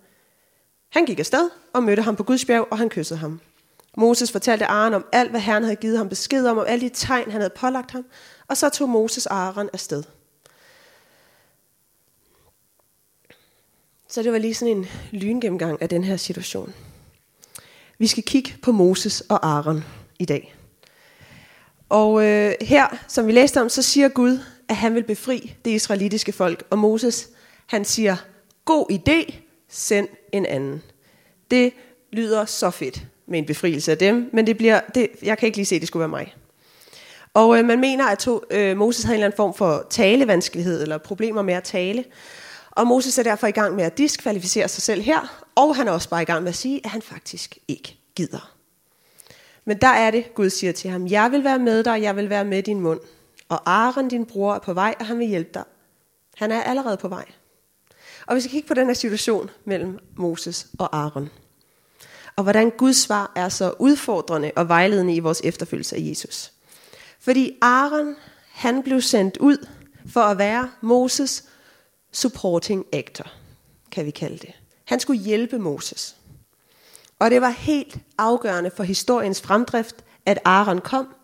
Han 0.90 1.06
gik 1.06 1.18
afsted 1.18 1.50
og 1.72 1.82
mødte 1.82 2.02
ham 2.02 2.16
på 2.16 2.22
Guds 2.22 2.44
bjerg, 2.44 2.68
og 2.70 2.78
han 2.78 2.88
kyssede 2.88 3.18
ham. 3.18 3.40
Moses 3.96 4.32
fortalte 4.32 4.66
Aaron 4.66 4.94
om 4.94 5.04
alt, 5.12 5.30
hvad 5.30 5.40
Herren 5.40 5.62
havde 5.62 5.76
givet 5.76 5.98
ham 5.98 6.08
besked 6.08 6.46
om, 6.46 6.58
om 6.58 6.64
alle 6.68 6.88
de 6.88 6.94
tegn, 6.94 7.30
han 7.30 7.40
havde 7.40 7.54
pålagt 7.56 7.90
ham, 7.90 8.04
og 8.48 8.56
så 8.56 8.68
tog 8.68 8.88
Moses 8.88 9.26
Aaron 9.26 9.70
afsted. 9.72 10.02
Så 14.08 14.22
det 14.22 14.32
var 14.32 14.38
lige 14.38 14.54
sådan 14.54 14.76
en 14.76 14.86
lyngennemgang 15.10 15.82
af 15.82 15.88
den 15.88 16.04
her 16.04 16.16
situation. 16.16 16.74
Vi 17.98 18.06
skal 18.06 18.22
kigge 18.22 18.54
på 18.62 18.72
Moses 18.72 19.20
og 19.20 19.46
Aaron 19.46 19.84
i 20.18 20.24
dag. 20.24 20.54
Og 21.88 22.24
øh, 22.24 22.54
her, 22.60 23.04
som 23.08 23.26
vi 23.26 23.32
læste 23.32 23.60
om, 23.60 23.68
så 23.68 23.82
siger 23.82 24.08
Gud, 24.08 24.38
at 24.68 24.76
han 24.76 24.94
vil 24.94 25.04
befri 25.04 25.54
det 25.64 25.70
israelitiske 25.70 26.32
folk. 26.32 26.66
Og 26.70 26.78
Moses, 26.78 27.28
han 27.66 27.84
siger, 27.84 28.16
god 28.64 28.90
idé, 28.92 29.34
send 29.68 30.08
en 30.32 30.46
anden. 30.46 30.82
Det 31.50 31.72
lyder 32.12 32.44
så 32.44 32.70
fedt 32.70 33.06
med 33.26 33.38
en 33.38 33.46
befrielse 33.46 33.92
af 33.92 33.98
dem, 33.98 34.30
men 34.32 34.46
det 34.46 34.56
bliver, 34.56 34.80
det, 34.94 35.08
jeg 35.22 35.38
kan 35.38 35.46
ikke 35.46 35.58
lige 35.58 35.66
se, 35.66 35.74
at 35.74 35.80
det 35.80 35.88
skulle 35.88 36.00
være 36.00 36.08
mig. 36.08 36.34
Og 37.36 37.58
øh, 37.58 37.64
man 37.64 37.80
mener, 37.80 38.06
at 38.06 38.18
to, 38.18 38.42
øh, 38.50 38.76
Moses 38.76 39.04
havde 39.04 39.14
en 39.14 39.18
eller 39.18 39.26
anden 39.26 39.36
form 39.36 39.54
for 39.54 39.86
talevanskelighed, 39.90 40.82
eller 40.82 40.98
problemer 40.98 41.42
med 41.42 41.54
at 41.54 41.62
tale. 41.62 42.04
Og 42.70 42.86
Moses 42.86 43.18
er 43.18 43.22
derfor 43.22 43.46
i 43.46 43.50
gang 43.50 43.74
med 43.74 43.84
at 43.84 43.98
diskvalificere 43.98 44.68
sig 44.68 44.82
selv 44.82 45.02
her, 45.02 45.44
og 45.54 45.76
han 45.76 45.88
er 45.88 45.92
også 45.92 46.08
bare 46.08 46.22
i 46.22 46.24
gang 46.24 46.42
med 46.42 46.48
at 46.48 46.56
sige, 46.56 46.80
at 46.84 46.90
han 46.90 47.02
faktisk 47.02 47.58
ikke 47.68 47.98
gider. 48.14 48.52
Men 49.64 49.76
der 49.80 49.88
er 49.88 50.10
det, 50.10 50.34
Gud 50.34 50.50
siger 50.50 50.72
til 50.72 50.90
ham, 50.90 51.06
jeg 51.06 51.32
vil 51.32 51.44
være 51.44 51.58
med 51.58 51.84
dig, 51.84 52.02
jeg 52.02 52.16
vil 52.16 52.30
være 52.30 52.44
med 52.44 52.62
din 52.62 52.80
mund. 52.80 53.00
Og 53.48 53.60
Aaron, 53.66 54.08
din 54.08 54.26
bror, 54.26 54.54
er 54.54 54.58
på 54.58 54.72
vej, 54.72 54.94
og 55.00 55.06
han 55.06 55.18
vil 55.18 55.26
hjælpe 55.26 55.50
dig. 55.54 55.64
Han 56.36 56.52
er 56.52 56.62
allerede 56.62 56.96
på 56.96 57.08
vej. 57.08 57.24
Og 58.26 58.36
vi 58.36 58.40
skal 58.40 58.50
kigge 58.50 58.68
på 58.68 58.74
den 58.74 58.86
her 58.86 58.94
situation 58.94 59.50
mellem 59.64 59.98
Moses 60.16 60.66
og 60.78 60.96
Aaron. 60.96 61.30
Og 62.36 62.42
hvordan 62.42 62.70
Guds 62.70 62.96
svar 62.96 63.32
er 63.36 63.48
så 63.48 63.74
udfordrende 63.78 64.52
og 64.56 64.68
vejledende 64.68 65.14
i 65.14 65.20
vores 65.20 65.40
efterfølgelse 65.44 65.96
af 65.96 66.00
Jesus. 66.02 66.52
Fordi 67.26 67.58
Aaron, 67.62 68.16
han 68.50 68.82
blev 68.82 69.00
sendt 69.00 69.36
ud 69.36 69.66
for 70.06 70.20
at 70.20 70.38
være 70.38 70.70
Moses 70.80 71.44
supporting 72.12 72.86
actor, 72.92 73.32
kan 73.90 74.06
vi 74.06 74.10
kalde 74.10 74.38
det. 74.38 74.52
Han 74.84 75.00
skulle 75.00 75.20
hjælpe 75.20 75.58
Moses. 75.58 76.16
Og 77.18 77.30
det 77.30 77.40
var 77.40 77.48
helt 77.48 77.98
afgørende 78.18 78.70
for 78.76 78.82
historiens 78.82 79.40
fremdrift, 79.40 80.04
at 80.26 80.38
Aaron 80.44 80.80
kom 80.80 81.14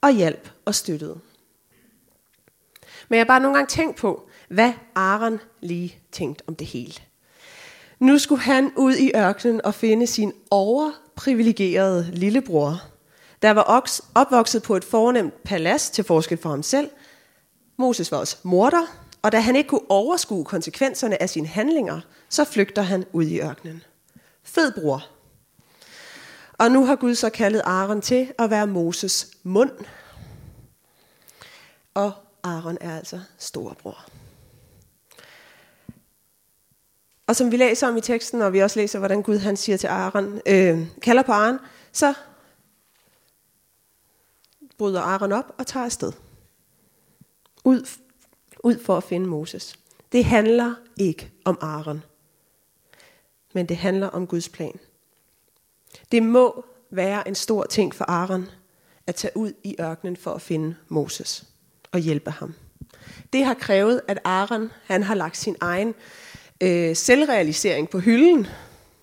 og 0.00 0.10
hjalp 0.10 0.50
og 0.64 0.74
støttede. 0.74 1.18
Men 3.08 3.16
jeg 3.16 3.20
har 3.20 3.28
bare 3.28 3.40
nogle 3.40 3.56
gange 3.56 3.68
tænkt 3.68 3.96
på, 3.96 4.28
hvad 4.48 4.72
Aaron 4.94 5.40
lige 5.60 5.98
tænkte 6.12 6.44
om 6.46 6.54
det 6.54 6.66
hele. 6.66 6.94
Nu 7.98 8.18
skulle 8.18 8.42
han 8.42 8.72
ud 8.76 8.94
i 8.94 9.10
ørkenen 9.16 9.64
og 9.64 9.74
finde 9.74 10.06
sin 10.06 10.32
overprivilegerede 10.50 12.10
lillebror, 12.12 12.95
der 13.42 13.50
var 13.50 13.90
opvokset 14.14 14.62
på 14.62 14.76
et 14.76 14.84
fornemt 14.84 15.42
palads 15.42 15.90
til 15.90 16.04
forskel 16.04 16.38
for 16.38 16.48
ham 16.48 16.62
selv. 16.62 16.90
Moses 17.76 18.12
var 18.12 18.18
også 18.18 18.36
morder, 18.42 18.86
og 19.22 19.32
da 19.32 19.40
han 19.40 19.56
ikke 19.56 19.68
kunne 19.68 19.90
overskue 19.90 20.44
konsekvenserne 20.44 21.22
af 21.22 21.30
sine 21.30 21.46
handlinger, 21.46 22.00
så 22.28 22.44
flygter 22.44 22.82
han 22.82 23.04
ud 23.12 23.24
i 23.24 23.40
ørkenen. 23.40 23.82
Fed 24.42 24.72
bror. 24.72 25.06
Og 26.52 26.70
nu 26.70 26.84
har 26.84 26.96
Gud 26.96 27.14
så 27.14 27.30
kaldet 27.30 27.62
Aaron 27.64 28.00
til 28.00 28.32
at 28.38 28.50
være 28.50 28.66
Moses 28.66 29.30
mund. 29.42 29.70
Og 31.94 32.12
Aaron 32.44 32.78
er 32.80 32.96
altså 32.96 33.20
storebror. 33.38 34.04
Og 37.26 37.36
som 37.36 37.52
vi 37.52 37.56
læser 37.56 37.88
om 37.88 37.96
i 37.96 38.00
teksten, 38.00 38.42
og 38.42 38.52
vi 38.52 38.62
også 38.62 38.80
læser, 38.80 38.98
hvordan 38.98 39.22
Gud 39.22 39.38
han 39.38 39.56
siger 39.56 39.78
til 39.78 39.86
Aaron, 39.86 40.40
øh, 40.46 40.86
kalder 41.02 41.22
på 41.22 41.32
Aaron, 41.32 41.58
så 41.92 42.14
bryder 44.78 45.00
Aaron 45.00 45.32
op 45.32 45.54
og 45.58 45.66
tager 45.66 45.84
afsted. 45.84 46.12
Ud, 47.64 47.88
ud 48.64 48.78
for 48.78 48.96
at 48.96 49.04
finde 49.04 49.26
Moses. 49.26 49.78
Det 50.12 50.24
handler 50.24 50.74
ikke 50.96 51.30
om 51.44 51.58
Aaron, 51.60 52.02
men 53.54 53.66
det 53.66 53.76
handler 53.76 54.06
om 54.06 54.26
Guds 54.26 54.48
plan. 54.48 54.78
Det 56.12 56.22
må 56.22 56.64
være 56.90 57.28
en 57.28 57.34
stor 57.34 57.64
ting 57.64 57.94
for 57.94 58.04
Aaron 58.04 58.48
at 59.06 59.14
tage 59.14 59.36
ud 59.36 59.52
i 59.64 59.76
ørkenen 59.80 60.16
for 60.16 60.32
at 60.34 60.42
finde 60.42 60.76
Moses 60.88 61.44
og 61.92 62.00
hjælpe 62.00 62.30
ham. 62.30 62.54
Det 63.32 63.44
har 63.44 63.54
krævet, 63.54 64.00
at 64.08 64.18
Aaron 64.24 64.72
han 64.84 65.02
har 65.02 65.14
lagt 65.14 65.36
sin 65.36 65.56
egen 65.60 65.94
øh, 66.60 66.96
selvrealisering 66.96 67.90
på 67.90 67.98
hylden, 67.98 68.46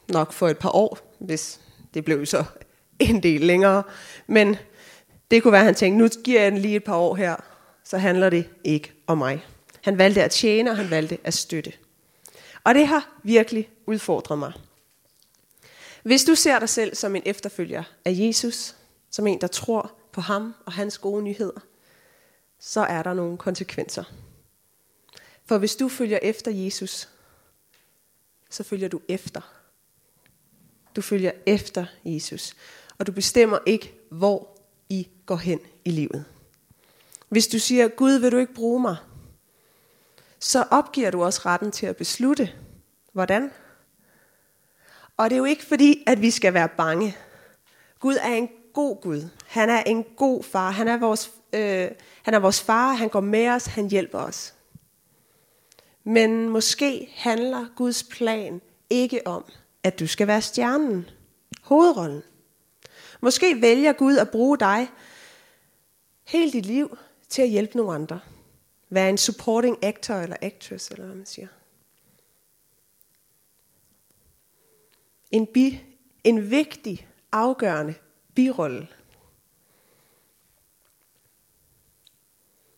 nok 0.09 0.33
for 0.33 0.49
et 0.49 0.57
par 0.57 0.75
år, 0.75 1.15
hvis 1.19 1.59
det 1.93 2.05
blev 2.05 2.25
så 2.25 2.43
en 2.99 3.23
del 3.23 3.41
længere. 3.41 3.83
Men 4.27 4.57
det 5.33 5.43
kunne 5.43 5.51
være, 5.51 5.61
at 5.61 5.65
han 5.65 5.75
tænkte, 5.75 5.97
nu 5.97 6.07
giver 6.23 6.41
jeg 6.41 6.51
den 6.51 6.61
lige 6.61 6.75
et 6.75 6.83
par 6.83 6.95
år 6.95 7.15
her, 7.15 7.35
så 7.83 7.97
handler 7.97 8.29
det 8.29 8.49
ikke 8.63 8.93
om 9.07 9.17
mig. 9.17 9.45
Han 9.83 9.97
valgte 9.97 10.23
at 10.23 10.31
tjene, 10.31 10.71
og 10.71 10.77
han 10.77 10.89
valgte 10.89 11.17
at 11.23 11.33
støtte. 11.33 11.73
Og 12.63 12.75
det 12.75 12.87
har 12.87 13.19
virkelig 13.23 13.69
udfordret 13.85 14.37
mig. 14.37 14.53
Hvis 16.03 16.23
du 16.23 16.35
ser 16.35 16.59
dig 16.59 16.69
selv 16.69 16.95
som 16.95 17.15
en 17.15 17.21
efterfølger 17.25 17.83
af 18.05 18.11
Jesus, 18.15 18.75
som 19.09 19.27
en, 19.27 19.41
der 19.41 19.47
tror 19.47 19.91
på 20.11 20.21
ham 20.21 20.53
og 20.65 20.73
hans 20.73 20.97
gode 20.97 21.23
nyheder, 21.23 21.59
så 22.59 22.81
er 22.81 23.03
der 23.03 23.13
nogle 23.13 23.37
konsekvenser. 23.37 24.03
For 25.45 25.57
hvis 25.57 25.75
du 25.75 25.89
følger 25.89 26.19
efter 26.21 26.51
Jesus, 26.51 27.09
så 28.49 28.63
følger 28.63 28.87
du 28.87 29.01
efter. 29.07 29.41
Du 30.95 31.01
følger 31.01 31.31
efter 31.45 31.85
Jesus. 32.05 32.55
Og 32.97 33.07
du 33.07 33.11
bestemmer 33.11 33.59
ikke, 33.65 33.93
hvor 34.11 34.52
i 34.93 35.07
går 35.25 35.35
hen 35.35 35.59
i 35.85 35.91
livet. 35.91 36.25
Hvis 37.29 37.47
du 37.47 37.59
siger, 37.59 37.87
Gud 37.87 38.11
vil 38.11 38.31
du 38.31 38.37
ikke 38.37 38.53
bruge 38.53 38.81
mig, 38.81 38.97
så 40.39 40.65
opgiver 40.71 41.11
du 41.11 41.23
også 41.23 41.41
retten 41.45 41.71
til 41.71 41.85
at 41.85 41.97
beslutte, 41.97 42.49
hvordan. 43.13 43.51
Og 45.17 45.29
det 45.29 45.35
er 45.35 45.37
jo 45.37 45.45
ikke 45.45 45.65
fordi, 45.65 46.03
at 46.07 46.21
vi 46.21 46.31
skal 46.31 46.53
være 46.53 46.69
bange. 46.77 47.17
Gud 47.99 48.15
er 48.15 48.33
en 48.33 48.49
god 48.73 49.01
Gud. 49.01 49.29
Han 49.47 49.69
er 49.69 49.83
en 49.83 50.03
god 50.03 50.43
far. 50.43 50.71
Han 50.71 50.87
er 50.87 50.97
vores, 50.97 51.31
øh, 51.53 51.91
han 52.23 52.33
er 52.33 52.39
vores 52.39 52.61
far. 52.61 52.93
Han 52.93 53.09
går 53.09 53.21
med 53.21 53.47
os. 53.47 53.65
Han 53.65 53.89
hjælper 53.89 54.19
os. 54.19 54.53
Men 56.03 56.49
måske 56.49 57.13
handler 57.15 57.65
Guds 57.75 58.03
plan 58.03 58.61
ikke 58.89 59.27
om, 59.27 59.45
at 59.83 59.99
du 59.99 60.07
skal 60.07 60.27
være 60.27 60.41
stjernen, 60.41 61.09
hovedrollen. 61.61 62.23
Måske 63.23 63.61
vælger 63.61 63.93
Gud 63.93 64.17
at 64.17 64.29
bruge 64.31 64.57
dig 64.59 64.89
hele 66.23 66.51
dit 66.51 66.65
liv 66.65 66.97
til 67.29 67.41
at 67.41 67.49
hjælpe 67.49 67.77
nogle 67.77 67.93
andre. 67.93 68.19
Være 68.89 69.09
en 69.09 69.17
supporting 69.17 69.83
actor 69.83 70.13
eller 70.13 70.35
actress, 70.41 70.87
eller 70.91 71.05
hvad 71.05 71.15
man 71.15 71.25
siger. 71.25 71.47
En, 75.31 75.47
bi, 75.47 75.83
en 76.23 76.51
vigtig, 76.51 77.07
afgørende 77.31 77.95
birolle. 78.35 78.87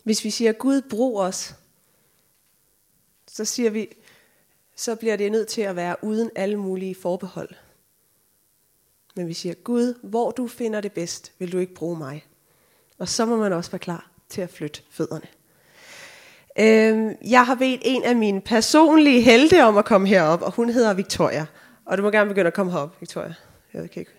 Hvis 0.03 0.23
vi 0.23 0.29
siger, 0.29 0.51
Gud 0.51 0.81
brug 0.89 1.19
os, 1.19 1.55
så 3.27 3.45
siger 3.45 3.69
vi, 3.69 3.87
så 4.75 4.95
bliver 4.95 5.15
det 5.15 5.31
nødt 5.31 5.47
til 5.47 5.61
at 5.61 5.75
være 5.75 6.03
uden 6.03 6.31
alle 6.35 6.57
mulige 6.57 6.95
forbehold. 6.95 7.64
Men 9.15 9.27
vi 9.27 9.33
siger, 9.33 9.55
Gud, 9.55 9.99
hvor 10.03 10.31
du 10.31 10.47
finder 10.47 10.81
det 10.81 10.91
bedst, 10.91 11.31
vil 11.39 11.51
du 11.51 11.57
ikke 11.57 11.73
bruge 11.73 11.97
mig. 11.97 12.25
Og 12.97 13.09
så 13.09 13.25
må 13.25 13.35
man 13.35 13.53
også 13.53 13.71
være 13.71 13.79
klar 13.79 14.09
til 14.29 14.41
at 14.41 14.49
flytte 14.49 14.81
fødderne. 14.91 15.27
Øhm, 16.59 17.15
jeg 17.25 17.45
har 17.45 17.55
bedt 17.55 17.81
en 17.85 18.03
af 18.03 18.15
mine 18.15 18.41
personlige 18.41 19.21
helte 19.21 19.63
om 19.63 19.77
at 19.77 19.85
komme 19.85 20.07
herop, 20.07 20.41
og 20.41 20.51
hun 20.51 20.69
hedder 20.69 20.93
Victoria. 20.93 21.45
Og 21.85 21.97
du 21.97 22.03
må 22.03 22.11
gerne 22.11 22.27
begynde 22.29 22.47
at 22.47 22.53
komme 22.53 22.71
herop, 22.71 23.01
Victoria. 23.01 23.33
Jeg 23.73 23.81
ved 23.81 23.89
ikke. 23.95 24.11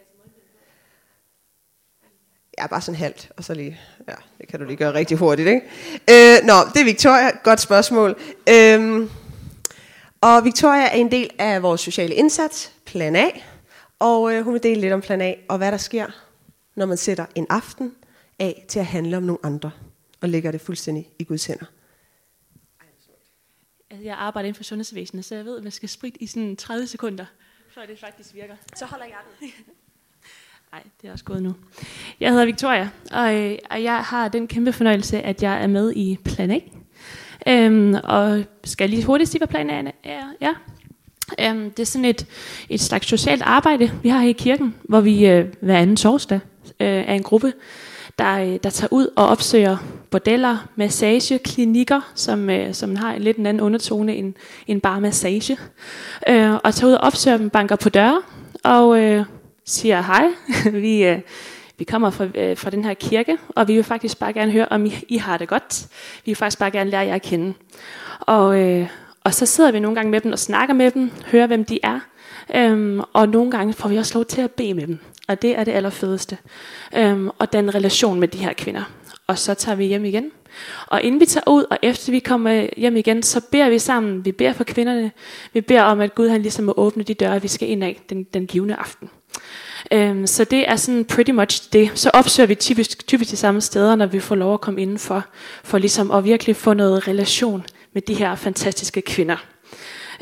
Ja, 2.58 2.66
bare 2.66 2.80
sådan 2.80 2.98
halvt, 2.98 3.30
og 3.36 3.44
så 3.44 3.54
lige, 3.54 3.80
ja, 4.08 4.14
det 4.38 4.48
kan 4.48 4.60
du 4.60 4.66
lige 4.66 4.76
gøre 4.76 4.94
rigtig 4.94 5.16
hurtigt, 5.16 5.48
ikke? 5.48 5.60
Øh, 6.10 6.46
nå, 6.46 6.54
det 6.74 6.80
er 6.80 6.84
Victoria, 6.84 7.30
godt 7.42 7.60
spørgsmål. 7.60 8.16
Øhm, 8.48 9.10
og 10.20 10.44
Victoria 10.44 10.82
er 10.82 10.90
en 10.94 11.10
del 11.10 11.30
af 11.38 11.62
vores 11.62 11.80
sociale 11.80 12.14
indsats, 12.14 12.72
Plan 12.84 13.16
A, 13.16 13.28
og 13.98 14.34
øh, 14.34 14.44
hun 14.44 14.52
vil 14.52 14.62
dele 14.62 14.80
lidt 14.80 14.92
om 14.92 15.00
Plan 15.00 15.20
A, 15.20 15.34
og 15.48 15.58
hvad 15.58 15.72
der 15.72 15.78
sker, 15.78 16.06
når 16.74 16.86
man 16.86 16.96
sætter 16.96 17.26
en 17.34 17.46
aften 17.50 17.94
af 18.38 18.64
til 18.68 18.78
at 18.78 18.86
handle 18.86 19.16
om 19.16 19.22
nogle 19.22 19.38
andre, 19.42 19.70
og 20.20 20.28
lægger 20.28 20.50
det 20.50 20.60
fuldstændig 20.60 21.10
i 21.18 21.24
Guds 21.24 21.46
hænder. 21.46 21.66
Altså, 23.90 24.04
jeg 24.04 24.16
arbejder 24.16 24.46
inden 24.46 24.56
for 24.56 24.64
sundhedsvæsenet, 24.64 25.24
så 25.24 25.34
jeg 25.34 25.44
ved, 25.44 25.56
at 25.56 25.62
man 25.62 25.72
skal 25.72 25.88
spritte 25.88 26.22
i 26.22 26.26
sådan 26.26 26.56
30 26.56 26.86
sekunder, 26.86 27.24
før 27.74 27.86
det 27.86 27.98
faktisk 27.98 28.34
virker. 28.34 28.54
Så 28.76 28.86
holder 28.86 29.04
jeg 29.04 29.16
den. 29.40 29.50
Nej, 30.72 30.82
det 31.02 31.08
er 31.08 31.12
også 31.12 31.24
gået 31.24 31.42
nu. 31.42 31.54
Jeg 32.20 32.30
hedder 32.30 32.44
Victoria, 32.46 32.90
og, 33.12 33.34
øh, 33.34 33.58
og 33.70 33.82
jeg 33.82 34.00
har 34.00 34.28
den 34.28 34.48
kæmpe 34.48 34.72
fornøjelse, 34.72 35.22
at 35.22 35.42
jeg 35.42 35.62
er 35.62 35.66
med 35.66 35.92
i 35.96 36.18
Plan 36.24 36.50
A. 36.50 36.58
Øhm, 37.46 37.94
og 38.04 38.44
skal 38.64 38.84
jeg 38.84 38.90
lige 38.90 39.04
hurtigt 39.04 39.30
sige, 39.30 39.38
hvad 39.38 39.48
planen 39.48 39.92
er? 40.04 40.32
Ja. 40.40 40.54
Øhm, 41.40 41.70
det 41.70 41.80
er 41.82 41.86
sådan 41.86 42.04
et, 42.04 42.26
et 42.68 42.80
slags 42.80 43.06
socialt 43.06 43.42
arbejde, 43.42 43.90
vi 44.02 44.08
har 44.08 44.20
her 44.20 44.28
i 44.28 44.32
kirken, 44.32 44.74
hvor 44.82 45.00
vi 45.00 45.26
øh, 45.26 45.46
hver 45.60 45.78
anden 45.78 45.96
torsdag 45.96 46.40
øh, 46.80 46.86
er 46.88 47.14
en 47.14 47.22
gruppe, 47.22 47.52
der, 48.18 48.38
øh, 48.38 48.58
der 48.62 48.70
tager 48.70 48.88
ud 48.90 49.08
og 49.16 49.26
opsøger 49.28 49.76
bordeller, 50.10 50.68
massage, 50.76 51.38
klinikker, 51.38 52.00
som, 52.14 52.50
øh, 52.50 52.74
som 52.74 52.96
har 52.96 53.12
en 53.12 53.22
lidt 53.22 53.36
en 53.36 53.46
anden 53.46 53.60
undertone 53.60 54.14
end, 54.14 54.34
end 54.66 54.80
bare 54.80 55.00
massage. 55.00 55.58
Øh, 56.28 56.52
og 56.64 56.74
tager 56.74 56.88
ud 56.88 56.92
og 56.92 57.00
opsøger 57.00 57.36
dem, 57.36 57.50
banker 57.50 57.76
på 57.76 57.88
døre, 57.88 58.22
og 58.64 59.00
øh, 59.00 59.24
siger 59.64 60.02
hej. 60.02 60.26
vi, 60.82 61.04
øh, 61.04 61.18
vi 61.78 61.84
kommer 61.84 62.10
fra, 62.10 62.26
øh, 62.34 62.56
fra 62.56 62.70
den 62.70 62.84
her 62.84 62.94
kirke, 62.94 63.38
og 63.48 63.68
vi 63.68 63.74
vil 63.74 63.84
faktisk 63.84 64.18
bare 64.18 64.32
gerne 64.32 64.52
høre, 64.52 64.68
om 64.70 64.86
I, 64.86 64.94
I 65.08 65.16
har 65.16 65.38
det 65.38 65.48
godt. 65.48 65.86
Vi 66.24 66.30
vil 66.30 66.36
faktisk 66.36 66.58
bare 66.58 66.70
gerne 66.70 66.90
lære 66.90 67.06
jer 67.06 67.14
at 67.14 67.22
kende. 67.22 67.54
Og, 68.20 68.60
øh, 68.60 68.88
og 69.26 69.34
så 69.34 69.46
sidder 69.46 69.70
vi 69.70 69.80
nogle 69.80 69.94
gange 69.94 70.10
med 70.10 70.20
dem 70.20 70.32
og 70.32 70.38
snakker 70.38 70.74
med 70.74 70.90
dem, 70.90 71.10
hører 71.26 71.46
hvem 71.46 71.64
de 71.64 71.78
er. 71.82 72.00
Øhm, 72.54 73.00
og 73.12 73.28
nogle 73.28 73.50
gange 73.50 73.72
får 73.72 73.88
vi 73.88 73.96
også 73.96 74.14
lov 74.14 74.24
til 74.24 74.40
at 74.40 74.50
bede 74.50 74.74
med 74.74 74.86
dem. 74.86 74.98
Og 75.28 75.42
det 75.42 75.58
er 75.58 75.64
det 75.64 75.72
allerfedeste. 75.72 76.38
Øhm, 76.96 77.30
og 77.38 77.52
den 77.52 77.74
relation 77.74 78.20
med 78.20 78.28
de 78.28 78.38
her 78.38 78.52
kvinder. 78.52 78.82
Og 79.26 79.38
så 79.38 79.54
tager 79.54 79.76
vi 79.76 79.84
hjem 79.84 80.04
igen. 80.04 80.30
Og 80.86 81.02
inden 81.02 81.20
vi 81.20 81.26
tager 81.26 81.48
ud, 81.48 81.64
og 81.70 81.78
efter 81.82 82.12
vi 82.12 82.18
kommer 82.18 82.66
hjem 82.76 82.96
igen, 82.96 83.22
så 83.22 83.40
beder 83.52 83.68
vi 83.68 83.78
sammen. 83.78 84.24
Vi 84.24 84.32
beder 84.32 84.52
for 84.52 84.64
kvinderne. 84.64 85.10
Vi 85.52 85.60
beder 85.60 85.82
om, 85.82 86.00
at 86.00 86.14
Gud 86.14 86.28
han 86.28 86.42
ligesom 86.42 86.64
må 86.64 86.74
åbne 86.76 87.02
de 87.02 87.14
døre, 87.14 87.42
vi 87.42 87.48
skal 87.48 87.70
ind 87.70 87.84
af 87.84 88.00
den, 88.10 88.24
den 88.24 88.46
givende 88.46 88.74
aften. 88.74 89.10
Øhm, 89.92 90.26
så 90.26 90.44
det 90.44 90.70
er 90.70 90.76
sådan 90.76 91.04
pretty 91.04 91.30
much 91.30 91.72
det. 91.72 91.90
Så 91.94 92.10
opsøger 92.14 92.46
vi 92.46 92.54
typisk, 92.54 93.06
typisk 93.06 93.30
de 93.30 93.36
samme 93.36 93.60
steder, 93.60 93.96
når 93.96 94.06
vi 94.06 94.20
får 94.20 94.34
lov 94.34 94.54
at 94.54 94.60
komme 94.60 94.82
indenfor, 94.82 95.24
for 95.64 95.78
ligesom 95.78 96.10
at 96.10 96.24
virkelig 96.24 96.56
få 96.56 96.74
noget 96.74 97.08
relation 97.08 97.64
med 97.96 98.02
de 98.02 98.14
her 98.14 98.34
fantastiske 98.34 99.02
kvinder. 99.02 99.36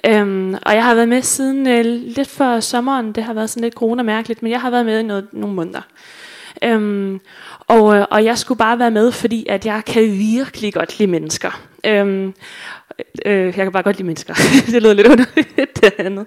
Øhm, 0.07 0.55
og 0.55 0.75
jeg 0.75 0.85
har 0.85 0.95
været 0.95 1.09
med 1.09 1.23
siden 1.23 1.69
øh, 1.69 1.85
lidt 2.17 2.29
før 2.29 2.61
sommeren. 2.61 3.13
Det 3.13 3.25
har 3.25 3.33
været 3.33 3.51
sådan 3.51 3.63
lidt 3.63 3.75
corona 3.75 4.03
mærkeligt, 4.03 4.43
men 4.43 4.53
jeg 4.53 4.61
har 4.61 4.71
været 4.71 4.87
med 4.87 5.01
i 5.01 5.03
noget, 5.03 5.27
nogle 5.33 5.55
måneder. 5.55 5.81
Øhm, 6.65 7.21
og, 7.61 7.97
øh, 7.97 8.07
og 8.11 8.25
jeg 8.25 8.39
skulle 8.39 8.59
bare 8.59 8.79
være 8.79 8.91
med, 8.91 9.13
fordi 9.13 9.47
at 9.49 9.67
jeg 9.67 9.83
kan 9.87 10.03
virkelig 10.03 10.75
godt 10.75 10.99
lide 10.99 11.11
mennesker. 11.11 11.61
Øhm, 11.87 12.35
øh, 13.27 13.45
jeg 13.45 13.55
kan 13.55 13.73
bare 13.73 13.83
godt 13.83 13.97
lide 13.97 14.07
mennesker. 14.07 14.35
det 14.73 14.83
lyder 14.83 14.93
lidt 14.93 15.07
underligt, 15.07 15.81
det 15.81 15.93
andet. 15.99 16.27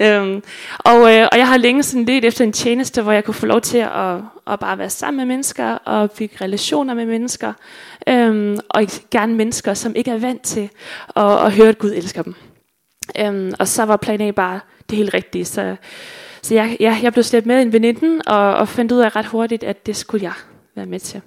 Øhm, 0.00 0.42
og, 0.78 1.14
øh, 1.14 1.28
og 1.32 1.38
jeg 1.38 1.48
har 1.48 1.56
længe 1.56 1.82
sådan 1.82 2.04
lidt 2.04 2.24
efter 2.24 2.44
en 2.44 2.52
tjeneste, 2.52 3.02
hvor 3.02 3.12
jeg 3.12 3.24
kunne 3.24 3.34
få 3.34 3.46
lov 3.46 3.60
til 3.60 3.78
at, 3.78 4.16
at 4.46 4.60
bare 4.60 4.78
være 4.78 4.90
sammen 4.90 5.16
med 5.16 5.34
mennesker, 5.34 5.66
og 5.74 6.10
bygge 6.10 6.36
relationer 6.40 6.94
med 6.94 7.06
mennesker. 7.06 7.52
Øhm, 8.08 8.58
og 8.68 8.86
gerne 9.10 9.34
mennesker, 9.34 9.74
som 9.74 9.96
ikke 9.96 10.10
er 10.10 10.18
vant 10.18 10.42
til 10.42 10.70
at, 11.16 11.44
at 11.46 11.52
høre, 11.52 11.68
at 11.68 11.78
Gud 11.78 11.92
elsker 11.96 12.22
dem. 12.22 12.34
Øhm, 13.18 13.52
og 13.58 13.68
så 13.68 13.84
var 13.84 13.96
plan 13.96 14.20
A 14.20 14.30
bare 14.30 14.60
det 14.90 14.98
helt 14.98 15.14
rigtige. 15.14 15.44
Så, 15.44 15.76
så 16.42 16.54
jeg, 16.54 16.76
jeg, 16.80 16.98
jeg 17.02 17.12
blev 17.12 17.22
slæbt 17.24 17.46
med 17.46 17.62
en 17.62 17.72
veninde, 17.72 18.22
og, 18.26 18.54
og 18.54 18.68
fandt 18.68 18.92
ud 18.92 18.98
af 18.98 19.16
ret 19.16 19.26
hurtigt, 19.26 19.64
at 19.64 19.86
det 19.86 19.96
skulle 19.96 20.24
jeg 20.24 20.34
være 20.74 20.86
med 20.86 21.00
til. 21.00 21.20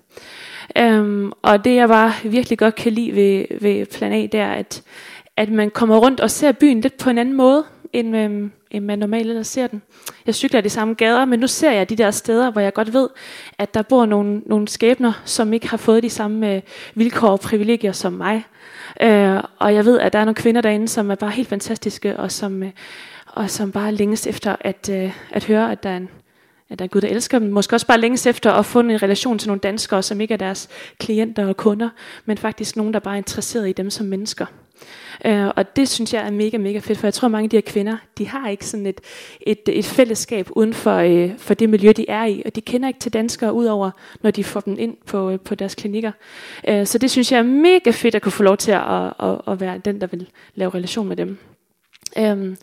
Øhm, 0.77 1.31
og 1.41 1.65
det 1.65 1.75
jeg 1.75 1.87
bare 1.87 2.13
virkelig 2.23 2.57
godt 2.57 2.75
kan 2.75 2.91
lide 2.91 3.15
ved, 3.15 3.59
ved 3.61 3.85
Plan 3.85 4.11
A, 4.11 4.21
det 4.21 4.39
er, 4.39 4.51
at, 4.51 4.83
at 5.37 5.49
man 5.49 5.69
kommer 5.69 5.97
rundt 5.97 6.19
og 6.19 6.31
ser 6.31 6.51
byen 6.51 6.81
lidt 6.81 6.97
på 6.97 7.09
en 7.09 7.17
anden 7.17 7.35
måde, 7.35 7.63
end, 7.93 8.17
øhm, 8.17 8.51
end 8.71 8.85
man 8.85 8.99
normalt 8.99 9.29
ellers 9.29 9.47
ser 9.47 9.67
den. 9.67 9.81
Jeg 10.25 10.35
cykler 10.35 10.61
de 10.61 10.69
samme 10.69 10.93
gader, 10.93 11.25
men 11.25 11.39
nu 11.39 11.47
ser 11.47 11.71
jeg 11.71 11.89
de 11.89 11.95
der 11.95 12.11
steder, 12.11 12.51
hvor 12.51 12.61
jeg 12.61 12.73
godt 12.73 12.93
ved, 12.93 13.09
at 13.57 13.73
der 13.73 13.81
bor 13.81 14.05
nogle, 14.05 14.41
nogle 14.45 14.67
skæbner, 14.67 15.21
som 15.25 15.53
ikke 15.53 15.69
har 15.69 15.77
fået 15.77 16.03
de 16.03 16.09
samme 16.09 16.55
øh, 16.55 16.61
vilkår 16.95 17.27
og 17.27 17.39
privilegier 17.39 17.91
som 17.91 18.13
mig. 18.13 18.43
Øh, 19.01 19.39
og 19.59 19.73
jeg 19.73 19.85
ved, 19.85 19.99
at 19.99 20.13
der 20.13 20.19
er 20.19 20.25
nogle 20.25 20.35
kvinder 20.35 20.61
derinde, 20.61 20.87
som 20.87 21.11
er 21.11 21.15
bare 21.15 21.31
helt 21.31 21.47
fantastiske, 21.47 22.17
og 22.17 22.31
som, 22.31 22.63
øh, 22.63 22.71
og 23.27 23.49
som 23.49 23.71
bare 23.71 23.91
længes 23.91 24.27
efter 24.27 24.55
at, 24.59 24.89
øh, 24.93 25.11
at 25.31 25.43
høre, 25.43 25.71
at 25.71 25.83
der 25.83 25.89
er 25.89 25.97
en, 25.97 26.09
at 26.75 26.79
der 26.79 26.85
er 26.85 26.89
Gud, 26.89 27.01
der 27.01 27.07
elsker 27.07 27.39
dem. 27.39 27.49
Måske 27.49 27.75
også 27.75 27.87
bare 27.87 27.99
længes 27.99 28.25
efter 28.25 28.51
at 28.51 28.65
få 28.65 28.79
en 28.79 29.03
relation 29.03 29.39
til 29.39 29.49
nogle 29.49 29.59
danskere, 29.59 30.03
som 30.03 30.21
ikke 30.21 30.33
er 30.33 30.37
deres 30.37 30.69
klienter 30.99 31.47
og 31.47 31.57
kunder, 31.57 31.89
men 32.25 32.37
faktisk 32.37 32.75
nogen, 32.75 32.93
der 32.93 32.99
bare 32.99 33.13
er 33.13 33.17
interesseret 33.17 33.69
i 33.69 33.71
dem 33.71 33.89
som 33.89 34.05
mennesker. 34.05 34.45
Uh, 35.25 35.47
og 35.55 35.75
det 35.75 35.89
synes 35.89 36.13
jeg 36.13 36.25
er 36.25 36.31
mega, 36.31 36.57
mega 36.57 36.79
fedt, 36.79 36.97
for 36.97 37.07
jeg 37.07 37.13
tror, 37.13 37.27
mange 37.27 37.43
af 37.43 37.49
de 37.49 37.55
her 37.55 37.61
kvinder, 37.61 37.97
de 38.17 38.27
har 38.27 38.49
ikke 38.49 38.65
sådan 38.65 38.85
et, 38.85 39.01
et, 39.41 39.59
et 39.67 39.85
fællesskab 39.85 40.49
uden 40.51 40.73
for, 40.73 41.03
uh, 41.03 41.29
for 41.37 41.53
det 41.53 41.69
miljø, 41.69 41.91
de 41.91 42.09
er 42.09 42.25
i, 42.25 42.41
og 42.45 42.55
de 42.55 42.61
kender 42.61 42.87
ikke 42.87 42.99
til 42.99 43.13
danskere 43.13 43.53
udover, 43.53 43.91
når 44.21 44.31
de 44.31 44.43
får 44.43 44.59
dem 44.59 44.75
ind 44.79 44.97
på, 45.05 45.31
uh, 45.31 45.39
på 45.39 45.55
deres 45.55 45.75
klinikker. 45.75 46.11
Uh, 46.69 46.85
så 46.85 46.97
det 46.97 47.11
synes 47.11 47.31
jeg 47.31 47.37
er 47.37 47.43
mega 47.43 47.91
fedt 47.91 48.15
at 48.15 48.21
kunne 48.21 48.31
få 48.31 48.43
lov 48.43 48.57
til 48.57 48.71
at, 48.71 48.81
at, 48.81 49.13
at, 49.19 49.41
at 49.47 49.59
være 49.59 49.77
den, 49.77 50.01
der 50.01 50.07
vil 50.07 50.29
lave 50.55 50.73
relation 50.73 51.07
med 51.07 51.15
dem. 51.15 51.37
Øhm, 52.17 52.57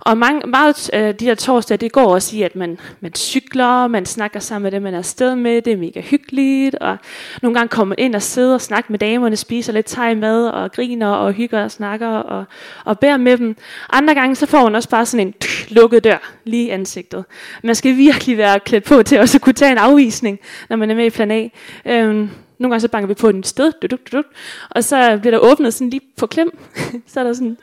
og 0.00 0.18
mange, 0.18 0.46
meget 0.46 0.90
øh, 0.92 1.14
de 1.14 1.24
her 1.24 1.34
torsdage, 1.34 1.78
det 1.78 1.92
går 1.92 2.04
også 2.04 2.36
i, 2.36 2.42
at 2.42 2.56
man, 2.56 2.78
man 3.00 3.14
cykler, 3.14 3.86
man 3.86 4.06
snakker 4.06 4.40
sammen 4.40 4.62
med 4.62 4.70
dem, 4.70 4.82
man 4.82 4.94
er 4.94 4.98
afsted 4.98 5.36
med, 5.36 5.62
det 5.62 5.72
er 5.72 5.76
mega 5.76 6.00
hyggeligt, 6.00 6.74
og 6.74 6.96
nogle 7.42 7.58
gange 7.58 7.68
kommer 7.68 7.88
man 7.88 8.04
ind 8.04 8.14
og 8.14 8.22
sidder 8.22 8.54
og 8.54 8.60
snakker 8.60 8.90
med 8.90 8.98
damerne, 8.98 9.36
spiser 9.36 9.72
lidt 9.72 9.86
thai 9.86 10.14
mad, 10.14 10.48
og 10.48 10.72
griner 10.72 11.08
og 11.08 11.32
hygger 11.32 11.64
og 11.64 11.70
snakker 11.70 12.08
og, 12.08 12.44
og 12.84 12.98
bærer 12.98 13.16
med 13.16 13.38
dem. 13.38 13.56
Andre 13.90 14.14
gange, 14.14 14.36
så 14.36 14.46
får 14.46 14.64
man 14.64 14.74
også 14.74 14.88
bare 14.88 15.06
sådan 15.06 15.26
en 15.26 15.32
tsk, 15.32 15.70
lukket 15.70 16.04
dør 16.04 16.32
lige 16.44 16.66
i 16.66 16.70
ansigtet. 16.70 17.24
Man 17.62 17.74
skal 17.74 17.96
virkelig 17.96 18.38
være 18.38 18.60
klædt 18.60 18.84
på 18.84 19.02
til 19.02 19.20
også 19.20 19.38
at 19.38 19.42
kunne 19.42 19.52
tage 19.52 19.72
en 19.72 19.78
afvisning, 19.78 20.38
når 20.68 20.76
man 20.76 20.90
er 20.90 20.94
med 20.94 21.06
i 21.06 21.10
plan 21.10 21.30
A. 21.30 21.48
Øhm, 21.86 22.30
nogle 22.58 22.72
gange 22.72 22.80
så 22.80 22.88
banker 22.88 23.08
vi 23.08 23.14
på 23.14 23.28
et 23.28 23.46
sted, 23.46 23.72
du, 23.82 23.86
du, 23.86 23.96
du, 24.12 24.22
og 24.70 24.84
så 24.84 25.18
bliver 25.20 25.30
der 25.30 25.38
åbnet 25.38 25.74
sådan 25.74 25.90
lige 25.90 26.00
på 26.16 26.26
klem. 26.26 26.58
så 27.06 27.20
er 27.20 27.24
der 27.24 27.32
sådan 27.32 27.56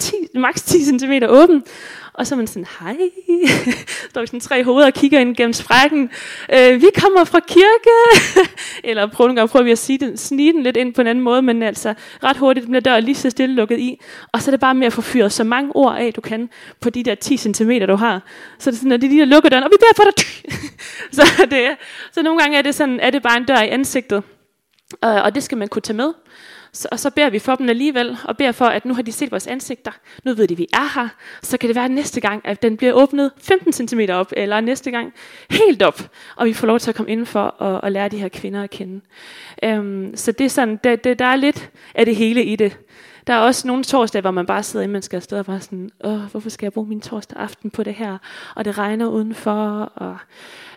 10, 0.00 0.16
maks 0.34 0.62
10 0.62 0.84
cm 0.84 1.12
åben. 1.28 1.62
Og 2.12 2.26
så 2.26 2.34
er 2.34 2.36
man 2.36 2.46
sådan, 2.46 2.66
hej. 2.80 2.96
Der 4.14 4.20
vi 4.20 4.26
sådan 4.26 4.40
tre 4.40 4.64
hoveder 4.64 4.86
og 4.86 4.94
kigger 4.94 5.18
ind 5.18 5.36
gennem 5.36 5.52
sprækken. 5.52 6.10
Øh, 6.54 6.82
vi 6.82 6.86
kommer 6.94 7.24
fra 7.24 7.40
kirke. 7.40 7.90
Eller 8.88 9.06
prøv 9.06 9.26
nogle 9.26 9.36
gange 9.36 9.48
prøver 9.48 9.64
vi 9.64 9.70
at 9.70 9.78
sige 9.78 9.98
den, 9.98 10.16
snige 10.16 10.52
den 10.52 10.62
lidt 10.62 10.76
ind 10.76 10.94
på 10.94 11.00
en 11.00 11.06
anden 11.06 11.24
måde, 11.24 11.42
men 11.42 11.62
altså 11.62 11.94
ret 12.24 12.36
hurtigt 12.36 12.66
bliver 12.66 12.80
døren 12.80 13.04
lige 13.04 13.14
så 13.14 13.30
stille 13.30 13.54
lukket 13.54 13.78
i. 13.78 14.00
Og 14.32 14.42
så 14.42 14.50
er 14.50 14.52
det 14.52 14.60
bare 14.60 14.74
med 14.74 14.86
at 14.86 14.92
få 14.92 15.00
fyret 15.00 15.32
så 15.32 15.44
mange 15.44 15.76
ord 15.76 15.96
af, 15.96 16.12
du 16.12 16.20
kan, 16.20 16.50
på 16.80 16.90
de 16.90 17.02
der 17.02 17.14
10 17.14 17.36
cm, 17.36 17.70
du 17.88 17.96
har. 17.96 18.22
Så 18.58 18.70
det 18.70 18.76
er 18.76 18.78
sådan, 18.78 18.92
at 18.92 19.00
det 19.00 19.10
de 19.10 19.14
lige 19.14 19.26
lukker 19.26 19.50
døren, 19.50 19.64
og 19.64 19.70
vi 19.70 19.76
beder 19.80 19.94
for 19.96 20.04
dig. 20.04 20.52
så, 21.16 21.46
det, 21.50 21.76
så 22.12 22.22
nogle 22.22 22.40
gange 22.40 22.58
er 22.58 22.62
det, 22.62 22.74
sådan, 22.74 23.00
er 23.00 23.10
det 23.10 23.22
bare 23.22 23.36
en 23.36 23.44
dør 23.44 23.60
i 23.60 23.68
ansigtet. 23.68 24.22
Og, 25.02 25.22
og 25.22 25.34
det 25.34 25.42
skal 25.42 25.58
man 25.58 25.68
kunne 25.68 25.82
tage 25.82 25.96
med. 25.96 26.12
Så, 26.72 26.88
og 26.92 26.98
så 26.98 27.10
beder 27.10 27.30
vi 27.30 27.38
for 27.38 27.54
dem 27.54 27.68
alligevel, 27.68 28.18
og 28.24 28.36
beder 28.36 28.52
for, 28.52 28.64
at 28.64 28.84
nu 28.84 28.94
har 28.94 29.02
de 29.02 29.12
set 29.12 29.30
vores 29.30 29.46
ansigter. 29.46 29.90
Nu 30.24 30.34
ved 30.34 30.48
de, 30.48 30.54
at 30.54 30.58
vi 30.58 30.66
er 30.72 31.00
her. 31.00 31.08
Så 31.42 31.58
kan 31.58 31.68
det 31.68 31.76
være 31.76 31.88
næste 31.88 32.20
gang, 32.20 32.42
at 32.44 32.62
den 32.62 32.76
bliver 32.76 32.92
åbnet 32.92 33.30
15 33.38 33.72
cm 33.72 34.00
op, 34.10 34.32
eller 34.36 34.60
næste 34.60 34.90
gang 34.90 35.14
helt 35.50 35.82
op. 35.82 36.10
Og 36.36 36.46
vi 36.46 36.52
får 36.52 36.66
lov 36.66 36.78
til 36.78 36.90
at 36.90 36.94
komme 36.94 37.12
indenfor 37.12 37.40
og, 37.40 37.80
og 37.80 37.92
lære 37.92 38.08
de 38.08 38.18
her 38.18 38.28
kvinder 38.28 38.62
at 38.62 38.70
kende. 38.70 39.00
Øhm, 39.62 40.16
så 40.16 40.32
det 40.32 40.44
er 40.44 40.48
sådan, 40.48 40.80
det, 40.84 41.04
det, 41.04 41.18
der 41.18 41.24
er 41.24 41.36
lidt 41.36 41.70
af 41.94 42.06
det 42.06 42.16
hele 42.16 42.44
i 42.44 42.56
det. 42.56 42.78
Der 43.26 43.34
er 43.34 43.38
også 43.38 43.66
nogle 43.66 43.84
torsdage, 43.84 44.22
hvor 44.22 44.30
man 44.30 44.46
bare 44.46 44.62
sidder 44.62 44.82
inden 44.82 44.92
man 44.92 45.02
skal 45.02 45.16
afsted 45.16 45.38
og 45.38 45.46
bare 45.46 45.60
sådan, 45.60 45.90
Åh, 46.04 46.20
hvorfor 46.20 46.50
skal 46.50 46.66
jeg 46.66 46.72
bruge 46.72 46.86
min 46.86 47.00
torsdag 47.00 47.38
aften 47.38 47.70
på 47.70 47.82
det 47.82 47.94
her? 47.94 48.18
Og 48.56 48.64
det 48.64 48.78
regner 48.78 49.06
udenfor, 49.06 49.92
og 49.94 50.16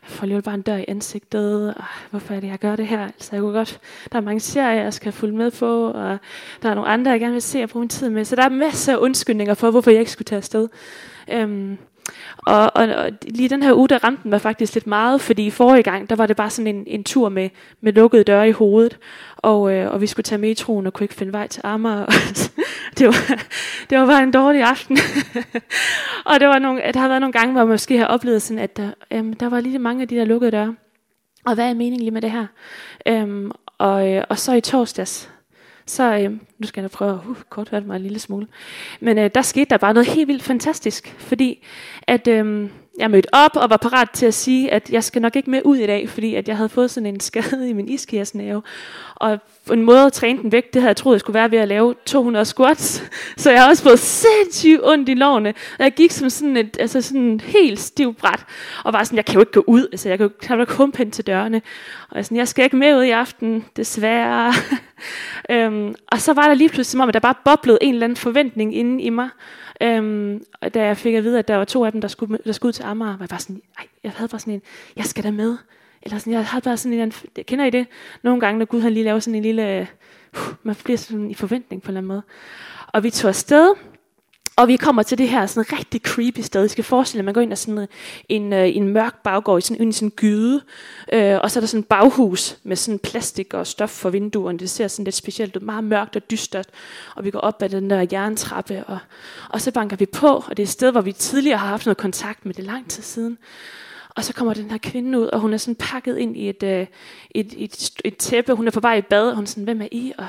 jeg 0.01 0.09
får 0.09 0.23
alligevel 0.23 0.43
bare 0.43 0.55
en 0.55 0.61
dør 0.61 0.75
i 0.75 0.85
ansigtet, 0.87 1.73
og 1.75 1.83
hvorfor 2.09 2.33
er 2.33 2.39
det, 2.39 2.47
jeg 2.47 2.59
gør 2.59 2.75
det 2.75 2.87
her? 2.87 3.05
Altså, 3.05 3.29
jeg 3.31 3.41
kunne 3.41 3.53
godt, 3.53 3.79
der 4.11 4.17
er 4.17 4.21
mange 4.21 4.39
serier, 4.39 4.81
jeg 4.83 4.93
skal 4.93 5.11
følge 5.11 5.35
med 5.35 5.51
på, 5.51 5.87
og 5.87 6.17
der 6.61 6.69
er 6.69 6.73
nogle 6.73 6.89
andre, 6.89 7.11
jeg 7.11 7.19
gerne 7.19 7.33
vil 7.33 7.41
se 7.41 7.63
og 7.63 7.69
bruge 7.69 7.81
min 7.81 7.89
tid 7.89 8.09
med. 8.09 8.25
Så 8.25 8.35
der 8.35 8.43
er 8.43 8.49
masser 8.49 8.93
af 8.93 8.97
undskyldninger 8.97 9.53
for, 9.53 9.71
hvorfor 9.71 9.91
jeg 9.91 9.99
ikke 9.99 10.11
skulle 10.11 10.25
tage 10.25 10.37
afsted. 10.37 10.67
Øhm, 11.31 11.77
og, 12.37 12.71
og, 12.75 12.87
og 12.87 13.11
lige 13.21 13.49
den 13.49 13.63
her 13.63 13.73
uge, 13.73 13.89
der 13.89 14.03
ramte 14.03 14.23
den 14.23 14.31
var 14.31 14.37
faktisk 14.37 14.73
lidt 14.73 14.87
meget, 14.87 15.21
fordi 15.21 15.45
i 15.45 15.49
forrige 15.49 15.83
gang, 15.83 16.09
der 16.09 16.15
var 16.15 16.25
det 16.25 16.35
bare 16.35 16.49
sådan 16.49 16.75
en, 16.75 16.83
en 16.87 17.03
tur 17.03 17.29
med, 17.29 17.49
med 17.81 17.93
lukkede 17.93 18.23
døre 18.23 18.49
i 18.49 18.51
hovedet, 18.51 18.97
og, 19.37 19.73
øh, 19.73 19.91
og 19.91 20.01
vi 20.01 20.07
skulle 20.07 20.23
tage 20.23 20.39
metroen 20.39 20.87
og 20.87 20.93
kunne 20.93 21.05
ikke 21.05 21.13
finde 21.13 21.33
vej 21.33 21.47
til 21.47 21.61
Amager. 21.63 22.05
det, 22.97 23.07
var, 23.07 23.43
det 23.89 23.97
var 23.97 24.05
bare 24.05 24.23
en 24.23 24.31
dårlig 24.31 24.63
aften. 24.63 24.97
og 26.29 26.39
det 26.39 26.47
var 26.47 26.59
nogle, 26.59 26.81
der 26.93 26.99
har 26.99 27.07
været 27.07 27.21
nogle 27.21 27.33
gange, 27.33 27.51
hvor 27.51 27.61
man 27.61 27.67
måske 27.67 27.97
har 27.97 28.05
oplevet 28.05 28.41
sådan, 28.41 28.63
at 28.63 28.77
der, 28.77 28.89
øhm, 29.11 29.33
der 29.33 29.49
var 29.49 29.59
lige 29.59 29.79
mange 29.79 30.01
af 30.01 30.07
de 30.07 30.15
der 30.15 30.25
lukkede 30.25 30.51
døre. 30.51 30.75
Og 31.45 31.55
hvad 31.55 31.69
er 31.69 31.73
meningen 31.73 31.99
lige 31.99 32.11
med 32.11 32.21
det 32.21 32.31
her? 32.31 32.45
Øhm, 33.07 33.51
og, 33.77 34.11
øh, 34.11 34.23
og 34.29 34.39
så 34.39 34.53
i 34.53 34.61
torsdags, 34.61 35.32
så 35.85 36.17
øh, 36.17 36.31
nu 36.59 36.67
skal 36.67 36.81
jeg 36.81 36.91
prøve 36.91 37.11
at 37.11 37.29
uh, 37.29 37.37
korthøre 37.49 37.81
mig 37.81 37.95
en 37.95 38.01
lille 38.01 38.19
smule. 38.19 38.47
Men 38.99 39.17
øh, 39.17 39.29
der 39.35 39.41
skete 39.41 39.69
der 39.69 39.77
bare 39.77 39.93
noget 39.93 40.07
helt 40.07 40.27
vildt 40.27 40.43
fantastisk, 40.43 41.15
fordi 41.17 41.65
at 42.01 42.27
øh, 42.27 42.69
jeg 42.99 43.11
mødte 43.11 43.33
op 43.33 43.51
og 43.55 43.69
var 43.69 43.77
parat 43.77 44.09
til 44.09 44.25
at 44.25 44.33
sige, 44.33 44.71
at 44.71 44.89
jeg 44.89 45.03
skal 45.03 45.21
nok 45.21 45.35
ikke 45.35 45.49
med 45.49 45.61
ud 45.65 45.77
i 45.77 45.87
dag, 45.87 46.09
fordi 46.09 46.35
at 46.35 46.47
jeg 46.47 46.57
havde 46.57 46.69
fået 46.69 46.91
sådan 46.91 47.07
en 47.07 47.19
skade 47.19 47.69
i 47.69 47.73
min 47.73 47.89
iskærsnæve. 47.89 48.61
Og 49.15 49.39
en 49.71 49.81
måde 49.81 50.05
at 50.05 50.13
træne 50.13 50.41
den 50.41 50.51
væk, 50.51 50.73
det 50.73 50.81
havde 50.81 50.89
jeg 50.89 50.97
troet, 50.97 51.13
jeg 51.13 51.19
skulle 51.19 51.33
være 51.33 51.51
ved 51.51 51.57
at 51.57 51.67
lave 51.67 51.95
200 52.05 52.45
squats. 52.45 53.03
Så 53.37 53.51
jeg 53.51 53.61
har 53.61 53.69
også 53.69 53.83
fået 53.83 53.99
sindssygt 53.99 54.79
ondt 54.83 55.09
i 55.09 55.13
lårene. 55.13 55.49
Og 55.49 55.83
jeg 55.83 55.91
gik 55.91 56.11
som 56.11 56.29
sådan 56.29 56.57
et 56.57 56.77
altså 56.79 57.01
sådan 57.01 57.39
helt 57.39 57.79
stiv 57.79 58.13
bræt, 58.13 58.45
og 58.83 58.93
var 58.93 59.03
sådan, 59.03 59.17
jeg 59.17 59.25
kan 59.25 59.33
jo 59.33 59.39
ikke 59.39 59.51
gå 59.51 59.63
ud, 59.67 59.87
altså 59.91 60.09
jeg 60.09 60.17
kan 60.17 60.55
jo 60.55 60.61
ikke 60.61 60.73
humpe 60.73 60.97
hen 60.97 61.11
til 61.11 61.27
dørene. 61.27 61.61
Og 62.09 62.15
jeg, 62.15 62.25
sådan, 62.25 62.37
jeg 62.37 62.47
skal 62.47 62.63
ikke 62.63 62.77
med 62.77 62.97
ud 62.97 63.03
i 63.03 63.09
aften, 63.09 63.65
desværre. 63.75 64.53
øhm, 65.51 65.95
og 66.07 66.21
så 66.21 66.33
var 66.33 66.47
der 66.47 66.53
lige 66.53 66.69
pludselig 66.69 66.85
som 66.85 66.99
om, 66.99 67.07
at 67.07 67.13
der 67.13 67.19
bare 67.19 67.35
boblede 67.45 67.77
en 67.81 67.93
eller 67.93 68.05
anden 68.05 68.17
forventning 68.17 68.75
inde 68.75 69.03
i 69.03 69.09
mig. 69.09 69.29
Øhm, 69.81 70.43
og 70.61 70.73
da 70.73 70.85
jeg 70.85 70.97
fik 70.97 71.13
at 71.13 71.23
vide, 71.23 71.39
at 71.39 71.47
der 71.47 71.55
var 71.55 71.65
to 71.65 71.85
af 71.85 71.91
dem, 71.91 72.01
der 72.01 72.07
skulle, 72.07 72.37
der 72.45 72.51
skulle 72.51 72.67
ud 72.67 72.73
til 72.73 72.83
Amager, 72.83 73.11
var 73.11 73.17
jeg 73.19 73.29
bare 73.29 73.39
sådan, 73.39 73.61
ej, 73.79 73.85
jeg 74.03 74.11
havde 74.15 74.29
bare 74.29 74.39
sådan 74.39 74.53
en, 74.53 74.61
jeg 74.95 75.05
skal 75.05 75.23
da 75.23 75.31
med. 75.31 75.57
Eller 76.03 76.17
sådan, 76.17 76.33
jeg 76.33 76.45
har 76.45 76.59
bare 76.59 76.77
sådan 76.77 76.99
en, 76.99 77.13
kender 77.45 77.65
I 77.65 77.69
det? 77.69 77.87
Nogle 78.23 78.39
gange, 78.39 78.59
når 78.59 78.65
Gud 78.65 78.81
han 78.81 78.93
lige 78.93 79.03
laver 79.03 79.19
sådan 79.19 79.35
en 79.35 79.43
lille, 79.43 79.87
uh, 80.33 80.39
man 80.63 80.75
bliver 80.83 80.97
sådan 80.97 81.31
i 81.31 81.33
forventning 81.33 81.81
på 81.81 81.85
en 81.85 81.89
eller 81.89 81.99
anden 81.99 82.07
måde. 82.07 82.21
Og 82.87 83.03
vi 83.03 83.09
tog 83.09 83.29
afsted, 83.29 83.75
og 84.55 84.67
vi 84.67 84.75
kommer 84.75 85.03
til 85.03 85.17
det 85.17 85.29
her 85.29 85.45
sådan 85.45 85.73
rigtig 85.79 86.01
creepy 86.01 86.39
sted. 86.39 86.65
I 86.65 86.67
skal 86.67 86.83
forestille 86.83 87.19
at 87.19 87.25
man 87.25 87.33
går 87.33 87.41
ind 87.41 87.53
i 87.53 87.55
sådan 87.55 87.77
øh, 87.77 87.87
en, 88.29 88.53
en, 88.53 88.53
en 88.53 88.87
mørk 88.87 89.23
baggård, 89.23 89.57
i 89.57 89.61
sådan, 89.61 89.89
i 89.89 89.91
sådan 89.91 90.07
en 90.07 90.11
gyde, 90.11 90.61
øh, 91.13 91.39
og 91.43 91.51
så 91.51 91.59
er 91.59 91.61
der 91.61 91.67
sådan 91.67 91.79
et 91.79 91.87
baghus 91.87 92.57
med 92.63 92.75
sådan 92.75 92.99
plastik 92.99 93.53
og 93.53 93.67
stof 93.67 93.89
for 93.89 94.09
vinduerne. 94.09 94.59
Det 94.59 94.69
ser 94.69 94.87
sådan 94.87 95.03
lidt 95.03 95.15
specielt 95.15 95.55
ud, 95.55 95.61
meget 95.61 95.83
mørkt 95.83 96.15
og 96.15 96.31
dystert. 96.31 96.69
Og 97.15 97.25
vi 97.25 97.31
går 97.31 97.39
op 97.39 97.61
ad 97.61 97.69
den 97.69 97.89
der 97.89 98.07
jerntrappe, 98.11 98.83
og, 98.83 98.97
og 99.49 99.61
så 99.61 99.71
banker 99.71 99.97
vi 99.97 100.05
på, 100.05 100.27
og 100.27 100.57
det 100.57 100.59
er 100.59 100.67
et 100.67 100.69
sted, 100.69 100.91
hvor 100.91 101.01
vi 101.01 101.11
tidligere 101.11 101.57
har 101.57 101.67
haft 101.67 101.85
noget 101.85 101.97
kontakt 101.97 102.45
med 102.45 102.53
det 102.53 102.63
lang 102.63 102.89
tid 102.89 103.03
siden. 103.03 103.37
Og 104.15 104.23
så 104.23 104.33
kommer 104.33 104.53
den 104.53 104.71
her 104.71 104.77
kvinde 104.77 105.19
ud, 105.19 105.25
og 105.25 105.39
hun 105.39 105.53
er 105.53 105.57
sådan 105.57 105.75
pakket 105.75 106.17
ind 106.17 106.37
i 106.37 106.49
et, 106.49 106.63
øh, 106.63 106.87
et, 107.31 107.53
et, 107.57 107.91
et 108.05 108.17
tæppe. 108.17 108.53
Hun 108.53 108.67
er 108.67 108.71
på 108.71 108.79
vej 108.79 108.95
i 108.95 109.01
bad, 109.01 109.29
og 109.29 109.35
hun 109.35 109.43
er 109.43 109.47
sådan, 109.47 109.63
hvem 109.63 109.81
er 109.81 109.87
I? 109.91 110.13
Og, 110.17 110.27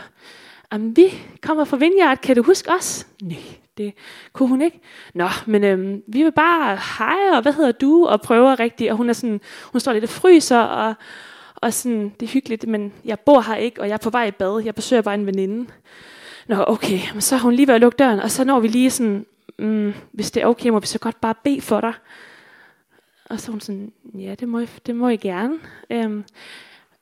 Jamen, 0.74 0.96
vi 0.96 1.14
kommer 1.42 1.64
fra 1.64 1.76
Vineyard, 1.76 2.18
kan 2.20 2.36
du 2.36 2.42
huske 2.42 2.70
os? 2.70 3.06
Nej, 3.22 3.38
det 3.78 3.94
kunne 4.32 4.48
hun 4.48 4.62
ikke. 4.62 4.80
Nå, 5.14 5.28
men 5.46 5.64
øhm, 5.64 6.02
vi 6.06 6.22
vil 6.22 6.32
bare 6.32 6.78
hej, 6.98 7.36
og 7.36 7.42
hvad 7.42 7.52
hedder 7.52 7.72
du? 7.72 8.06
Og 8.06 8.20
prøver 8.20 8.60
rigtigt, 8.60 8.90
og 8.90 8.96
hun 8.96 9.08
er 9.08 9.12
sådan, 9.12 9.40
hun 9.72 9.80
står 9.80 9.92
lidt 9.92 10.04
og 10.04 10.10
fryser, 10.10 10.58
og, 10.58 10.94
og 11.54 11.72
sådan, 11.72 12.12
det 12.20 12.26
er 12.26 12.30
hyggeligt, 12.30 12.68
men 12.68 12.92
jeg 13.04 13.20
bor 13.20 13.40
her 13.40 13.54
ikke, 13.54 13.80
og 13.80 13.88
jeg 13.88 13.94
er 13.94 13.98
på 13.98 14.10
vej 14.10 14.26
i 14.26 14.30
bad. 14.30 14.62
Jeg 14.64 14.74
besøger 14.74 15.02
bare 15.02 15.14
en 15.14 15.26
veninde. 15.26 15.70
Nå, 16.46 16.64
okay, 16.66 16.98
men 17.12 17.20
så 17.20 17.36
har 17.36 17.42
hun 17.42 17.54
lige 17.54 17.66
ved 17.66 17.74
at 17.74 17.80
lukke 17.80 17.96
døren, 17.96 18.20
og 18.20 18.30
så 18.30 18.44
når 18.44 18.60
vi 18.60 18.68
lige 18.68 18.90
sådan, 18.90 19.26
mm, 19.58 19.94
hvis 20.12 20.30
det 20.30 20.42
er 20.42 20.46
okay, 20.46 20.68
må 20.68 20.78
vi 20.80 20.86
så 20.86 20.98
godt 20.98 21.20
bare 21.20 21.34
bede 21.44 21.60
for 21.60 21.80
dig. 21.80 21.92
Og 23.30 23.40
så 23.40 23.50
hun 23.50 23.60
sådan, 23.60 23.92
ja, 24.14 24.34
det 24.34 24.48
må 24.48 24.58
I, 24.58 24.66
det 24.86 24.96
må 24.96 25.08
I 25.08 25.16
gerne. 25.16 25.58
Øhm, 25.90 26.24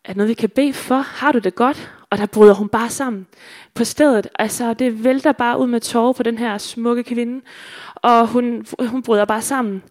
er 0.04 0.14
noget, 0.14 0.28
vi 0.28 0.34
kan 0.34 0.48
bede 0.48 0.72
for? 0.72 0.96
Har 0.98 1.32
du 1.32 1.38
det 1.38 1.54
godt? 1.54 1.92
Og 2.10 2.18
der 2.18 2.26
bryder 2.26 2.54
hun 2.54 2.68
bare 2.68 2.90
sammen 2.90 3.26
på 3.74 3.84
stedet. 3.84 4.28
Altså, 4.38 4.74
det 4.74 5.04
vælter 5.04 5.32
bare 5.32 5.58
ud 5.58 5.66
med 5.66 5.80
tårer 5.80 6.12
på 6.12 6.22
den 6.22 6.38
her 6.38 6.58
smukke 6.58 7.02
kvinde. 7.02 7.44
Og 7.94 8.26
hun, 8.26 8.66
hun 8.80 9.02
bryder 9.02 9.24
bare 9.24 9.42
sammen. 9.42 9.82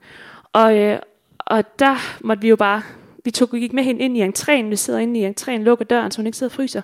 Og, 0.54 0.78
øh, 0.78 1.00
og 1.40 1.80
der 1.80 1.96
måtte 2.22 2.42
vi 2.42 2.50
jo 2.50 2.56
bare... 2.56 2.82
Vi 3.26 3.32
tog, 3.32 3.50
gik 3.50 3.74
med 3.74 3.84
hende 3.84 4.02
ind 4.02 4.18
i 4.18 4.28
entréen. 4.28 4.70
Vi 4.70 4.76
sidder 4.76 5.00
inde 5.00 5.20
i 5.20 5.30
entréen, 5.30 5.64
lukker 5.64 5.86
døren, 5.86 6.12
så 6.12 6.18
hun 6.18 6.26
ikke 6.26 6.38
sidder 6.38 6.52
og 6.52 6.56
fryser. 6.56 6.82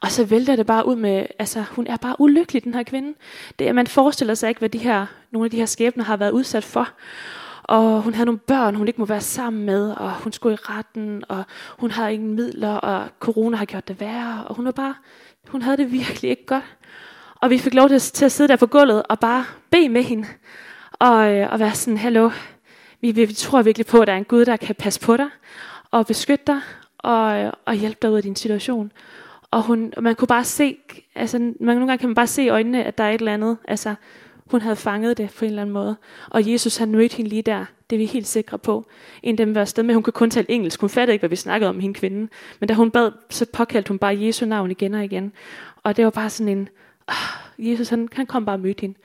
Og 0.00 0.10
så 0.10 0.24
vælter 0.24 0.56
det 0.56 0.66
bare 0.66 0.86
ud 0.86 0.96
med, 0.96 1.26
altså 1.38 1.64
hun 1.70 1.86
er 1.86 1.96
bare 1.96 2.16
ulykkelig, 2.18 2.64
den 2.64 2.74
her 2.74 2.82
kvinde. 2.82 3.14
Det, 3.58 3.74
man 3.74 3.86
forestiller 3.86 4.34
sig 4.34 4.48
ikke, 4.48 4.58
hvad 4.58 4.68
de 4.68 4.78
her, 4.78 5.06
nogle 5.30 5.44
af 5.44 5.50
de 5.50 5.56
her 5.56 5.66
skæbner 5.66 6.04
har 6.04 6.16
været 6.16 6.30
udsat 6.30 6.64
for 6.64 6.88
og 7.64 8.02
hun 8.02 8.14
havde 8.14 8.26
nogle 8.26 8.38
børn, 8.38 8.74
hun 8.74 8.88
ikke 8.88 9.00
må 9.00 9.06
være 9.06 9.20
sammen 9.20 9.66
med, 9.66 9.90
og 9.90 10.12
hun 10.14 10.32
skulle 10.32 10.54
i 10.54 10.58
retten, 10.60 11.24
og 11.28 11.44
hun 11.78 11.90
havde 11.90 12.14
ingen 12.14 12.34
midler, 12.34 12.74
og 12.74 13.08
corona 13.20 13.56
har 13.56 13.64
gjort 13.64 13.88
det 13.88 14.00
værre, 14.00 14.44
og 14.46 14.54
hun 14.54 14.64
var 14.64 14.72
bare, 14.72 14.94
hun 15.48 15.62
havde 15.62 15.76
det 15.76 15.92
virkelig 15.92 16.30
ikke 16.30 16.46
godt. 16.46 16.64
Og 17.34 17.50
vi 17.50 17.58
fik 17.58 17.74
lov 17.74 17.88
til, 17.88 18.00
til 18.00 18.24
at 18.24 18.32
sidde 18.32 18.48
der 18.48 18.56
på 18.56 18.66
gulvet 18.66 19.02
og 19.02 19.18
bare 19.18 19.44
bede 19.70 19.88
med 19.88 20.02
hende, 20.02 20.26
og, 20.92 21.32
øh, 21.32 21.52
og 21.52 21.60
være 21.60 21.74
sådan, 21.74 21.98
hallo, 21.98 22.30
vi, 23.00 23.10
vi, 23.10 23.24
vi 23.24 23.34
tror 23.34 23.62
virkelig 23.62 23.86
på, 23.86 24.00
at 24.00 24.06
der 24.06 24.12
er 24.12 24.18
en 24.18 24.24
Gud, 24.24 24.44
der 24.44 24.56
kan 24.56 24.74
passe 24.74 25.00
på 25.00 25.16
dig, 25.16 25.28
og 25.90 26.06
beskytte 26.06 26.44
dig, 26.46 26.60
og, 26.98 27.38
øh, 27.38 27.52
og 27.64 27.74
hjælpe 27.74 27.98
dig 28.02 28.10
ud 28.10 28.16
af 28.16 28.22
din 28.22 28.36
situation. 28.36 28.92
Og 29.50 29.62
hun, 29.62 29.92
man 30.00 30.14
kunne 30.14 30.28
bare 30.28 30.44
se, 30.44 30.76
altså 31.14 31.38
man, 31.38 31.56
nogle 31.60 31.86
gange 31.86 31.98
kan 31.98 32.08
man 32.08 32.14
bare 32.14 32.26
se 32.26 32.42
i 32.42 32.48
øjnene, 32.48 32.84
at 32.84 32.98
der 32.98 33.04
er 33.04 33.10
et 33.10 33.18
eller 33.18 33.34
andet, 33.34 33.56
altså 33.68 33.94
hun 34.50 34.60
havde 34.60 34.76
fanget 34.76 35.18
det 35.18 35.30
på 35.38 35.44
en 35.44 35.48
eller 35.48 35.62
anden 35.62 35.72
måde. 35.72 35.96
Og 36.30 36.52
Jesus 36.52 36.76
han 36.76 36.90
mødte 36.90 37.16
hende 37.16 37.28
lige 37.28 37.42
der. 37.42 37.64
Det 37.90 37.96
er 37.96 37.98
vi 37.98 38.06
helt 38.06 38.26
sikre 38.26 38.58
på. 38.58 38.86
En 39.22 39.32
af 39.32 39.36
dem 39.36 39.54
var 39.54 39.60
afsted 39.60 39.82
med, 39.82 39.94
hun 39.94 40.02
kunne 40.02 40.12
kun 40.12 40.30
tale 40.30 40.50
engelsk. 40.50 40.80
Hun 40.80 40.90
fattede 40.90 41.14
ikke, 41.14 41.20
hvad 41.22 41.30
vi 41.30 41.36
snakkede 41.36 41.70
om 41.70 41.80
hende 41.80 41.94
kvinden. 41.98 42.30
Men 42.60 42.68
da 42.68 42.74
hun 42.74 42.90
bad, 42.90 43.12
så 43.30 43.46
påkaldte 43.52 43.88
hun 43.88 43.98
bare 43.98 44.20
Jesu 44.20 44.46
navn 44.46 44.70
igen 44.70 44.94
og 44.94 45.04
igen. 45.04 45.32
Og 45.82 45.96
det 45.96 46.04
var 46.04 46.10
bare 46.10 46.30
sådan 46.30 46.58
en, 46.58 46.68
oh, 47.08 47.68
Jesus 47.68 47.88
han, 47.88 48.08
han 48.12 48.26
kom 48.26 48.44
bare 48.44 48.56
og 48.56 48.60
mødte 48.60 48.80
hende. 48.80 48.98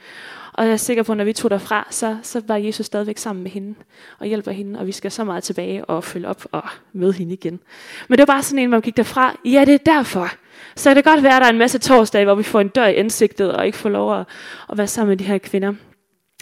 Og 0.54 0.66
jeg 0.66 0.74
er 0.74 0.78
sikker 0.78 1.04
på, 1.04 1.12
at 1.12 1.18
når 1.18 1.24
vi 1.24 1.34
tog 1.34 1.52
derfra, 1.52 1.88
så, 1.90 2.18
så 2.24 2.42
var 2.48 2.56
Jesus 2.56 2.86
stadigvæk 2.86 3.18
sammen 3.18 3.44
med 3.44 3.52
hende 3.52 3.76
og 4.20 4.28
hjælper 4.28 4.52
hende, 4.52 4.80
og 4.80 4.88
vi 4.88 4.92
skal 4.92 5.12
så 5.12 5.24
meget 5.24 5.44
tilbage 5.44 5.86
og 5.86 6.04
følge 6.04 6.28
op 6.28 6.46
og 6.52 6.64
møde 6.94 7.14
hende 7.14 7.34
igen. 7.34 7.60
Men 8.08 8.18
det 8.18 8.28
var 8.28 8.34
bare 8.34 8.44
sådan 8.44 8.60
en, 8.60 8.70
hvor 8.70 8.76
man 8.76 8.82
gik 8.82 8.98
derfra, 8.98 9.36
ja, 9.46 9.66
det 9.66 9.74
er 9.74 9.78
derfor. 9.78 10.30
Så 10.76 10.90
kan 10.90 10.98
det 10.98 11.06
godt 11.06 11.24
være, 11.24 11.36
at 11.36 11.42
der 11.42 11.48
er 11.48 11.52
en 11.52 11.58
masse 11.58 11.80
torsdage, 11.80 12.26
hvor 12.26 12.36
vi 12.36 12.44
får 12.44 12.62
en 12.62 12.68
dør 12.68 12.86
i 12.86 12.96
ansigtet, 12.96 13.52
og 13.52 13.66
ikke 13.66 13.78
får 13.78 13.90
lov 13.90 14.20
at, 14.20 14.26
at 14.70 14.78
være 14.78 14.88
sammen 14.88 15.10
med 15.10 15.18
de 15.18 15.24
her 15.24 15.38
kvinder 15.38 15.74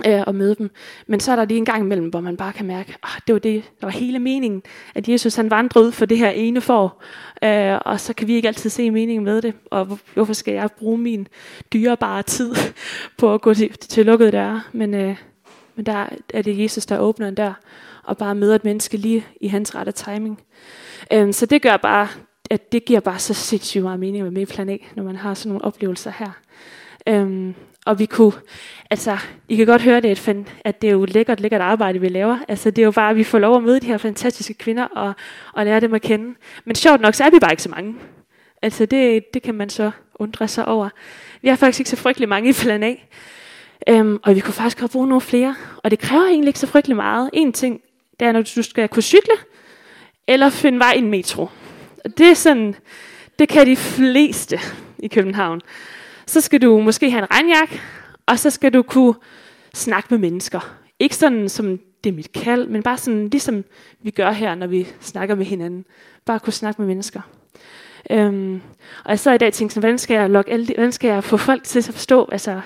øh, 0.06 0.24
og 0.28 0.36
møde 0.36 0.56
dem. 0.56 0.70
Men 1.08 1.20
så 1.20 1.32
er 1.32 1.36
der 1.36 1.46
lige 1.46 1.58
en 1.58 1.66
gang 1.66 1.84
imellem, 1.84 2.10
hvor 2.10 2.22
man 2.22 2.38
bare 2.38 2.54
kan 2.54 2.66
mærke, 2.66 2.96
at 3.04 3.24
det 3.28 3.34
var 3.34 3.40
det, 3.40 3.64
der 3.82 3.88
var 3.88 3.92
hele 3.92 4.20
meningen, 4.20 4.64
at 4.96 5.10
Jesus 5.10 5.36
han 5.36 5.52
vandrede 5.52 5.86
ud 5.86 5.92
for 5.92 6.06
det 6.06 6.18
her 6.18 6.30
ene 6.30 6.62
for, 6.62 7.02
øh, 7.44 7.80
og 7.86 8.00
så 8.00 8.14
kan 8.14 8.28
vi 8.28 8.34
ikke 8.34 8.48
altid 8.48 8.70
se 8.70 8.92
meningen 8.92 9.26
med 9.26 9.42
det, 9.42 9.54
og 9.72 10.00
hvorfor 10.14 10.34
skal 10.34 10.54
jeg 10.54 10.70
bruge 10.80 10.98
min 10.98 11.28
dyrebare 11.74 12.24
tid 12.24 12.56
på 13.18 13.34
at 13.34 13.42
gå 13.42 13.54
til, 13.54 13.78
til 13.78 14.06
lukkede 14.06 14.32
døre, 14.32 14.62
men, 14.72 14.94
øh, 14.94 15.16
men 15.76 15.86
der 15.86 16.06
er 16.34 16.42
det 16.42 16.60
Jesus, 16.60 16.86
der 16.86 17.00
åbner 17.00 17.28
en 17.28 17.36
dør, 17.36 17.54
og 18.04 18.18
bare 18.18 18.36
møder 18.36 18.56
et 18.56 18.64
menneske 18.64 18.98
lige 18.98 19.26
i 19.42 19.48
hans 19.48 19.76
rette 19.76 19.92
timing. 19.92 20.42
Øh, 21.14 21.34
så 21.34 21.46
det 21.46 21.62
gør 21.62 21.78
bare, 21.78 22.08
at 22.50 22.72
det 22.72 22.86
giver 22.86 23.00
bare 23.00 23.20
så 23.20 23.34
sindssygt 23.34 23.84
meget 23.84 24.00
mening 24.00 24.18
at 24.18 24.24
være 24.24 24.32
med 24.32 24.42
i 24.42 24.46
plan 24.46 24.70
A, 24.70 24.78
når 24.96 25.04
man 25.04 25.16
har 25.16 25.34
sådan 25.34 25.50
nogle 25.50 25.66
oplevelser 25.66 26.12
her. 26.20 26.32
Øhm, 27.08 27.56
og 27.86 28.00
vi 28.00 28.06
kunne, 28.06 28.34
altså, 28.90 29.18
I 29.50 29.56
kan 29.56 29.66
godt 29.66 29.82
høre 29.82 30.02
det, 30.02 30.28
at, 30.28 30.36
at 30.66 30.82
det 30.82 30.88
er 30.88 30.92
jo 30.92 31.06
lækkert, 31.06 31.40
lækkert 31.40 31.62
arbejde, 31.62 32.00
vi 32.00 32.10
laver. 32.10 32.38
Altså, 32.48 32.72
det 32.72 32.82
er 32.82 32.86
jo 32.86 32.92
bare, 32.92 33.10
at 33.10 33.16
vi 33.16 33.24
får 33.24 33.40
lov 33.40 33.56
at 33.56 33.64
møde 33.64 33.80
de 33.80 33.88
her 33.88 33.98
fantastiske 33.98 34.54
kvinder 34.54 34.84
og, 34.84 35.14
og 35.54 35.66
lære 35.66 35.80
dem 35.80 35.94
at 35.94 36.02
kende. 36.02 36.36
Men 36.66 36.76
sjovt 36.76 37.02
nok, 37.02 37.14
så 37.14 37.24
er 37.24 37.30
vi 37.30 37.40
bare 37.40 37.52
ikke 37.52 37.64
så 37.64 37.70
mange. 37.70 37.96
Altså, 38.62 38.86
det, 38.86 39.34
det 39.34 39.42
kan 39.42 39.56
man 39.56 39.70
så 39.70 39.92
undre 40.16 40.48
sig 40.48 40.68
over. 40.68 40.90
Vi 41.42 41.48
har 41.48 41.56
faktisk 41.56 41.80
ikke 41.80 41.90
så 41.90 41.96
frygtelig 41.96 42.30
mange 42.30 42.50
i 42.50 42.54
plan 42.54 42.84
A. 42.84 42.96
Øhm, 43.90 44.20
og 44.24 44.36
vi 44.36 44.40
kunne 44.40 44.54
faktisk 44.54 44.80
godt 44.80 44.92
bruge 44.92 45.08
nogle 45.08 45.22
flere. 45.22 45.56
Og 45.78 45.92
det 45.92 46.00
kræver 46.00 46.26
egentlig 46.26 46.48
ikke 46.48 46.60
så 46.60 46.68
frygtelig 46.68 46.96
meget. 46.96 47.30
En 47.34 47.54
ting, 47.54 47.82
det 48.20 48.28
er, 48.28 48.32
når 48.32 48.42
du 48.42 48.64
skal 48.64 48.90
kunne 48.90 49.04
cykle, 49.04 49.34
eller 50.28 50.50
finde 50.50 50.80
vej 50.80 50.94
i 50.94 50.98
en 50.98 51.10
metro. 51.10 51.48
Det 52.08 52.30
er 52.30 52.34
sådan, 52.34 52.76
det 53.40 53.50
kan 53.50 53.68
de 53.68 53.76
fleste 53.76 54.60
i 55.00 55.08
København 55.08 55.62
så 56.28 56.42
skal 56.42 56.62
du 56.62 56.80
måske 56.80 57.12
have 57.12 57.22
en 57.22 57.32
regnjakke, 57.32 57.82
og 58.26 58.40
så 58.40 58.50
skal 58.50 58.74
du 58.74 58.82
kunne 58.82 59.14
snakke 59.74 60.08
med 60.10 60.18
mennesker. 60.18 60.76
Ikke 61.00 61.16
sådan, 61.16 61.50
som 61.50 61.80
det 62.04 62.10
er 62.10 62.14
mit 62.14 62.32
kald, 62.32 62.68
men 62.68 62.84
bare 62.84 62.98
sådan, 62.98 63.28
ligesom 63.30 63.64
vi 64.02 64.12
gør 64.12 64.32
her, 64.32 64.56
når 64.56 64.68
vi 64.68 64.88
snakker 65.02 65.36
med 65.36 65.46
hinanden. 65.46 65.86
Bare 66.26 66.40
kunne 66.40 66.54
snakke 66.54 66.82
med 66.82 66.88
mennesker. 66.88 67.22
Øhm, 68.10 68.62
og 69.04 69.10
jeg 69.10 69.20
så 69.20 69.32
i 69.32 69.38
dag 69.38 69.54
tænkte 69.54 69.74
sådan, 69.74 69.82
hvordan 69.82 69.98
skal 69.98 70.14
jeg, 70.16 70.30
logge 70.30 70.52
alle 70.52 70.68
de, 70.68 70.74
hvordan 70.74 70.92
skal 70.92 71.08
jeg 71.08 71.24
få 71.24 71.38
folk 71.38 71.64
til 71.64 71.80
at 71.80 71.86
forstå, 71.86 72.30
altså, 72.32 72.62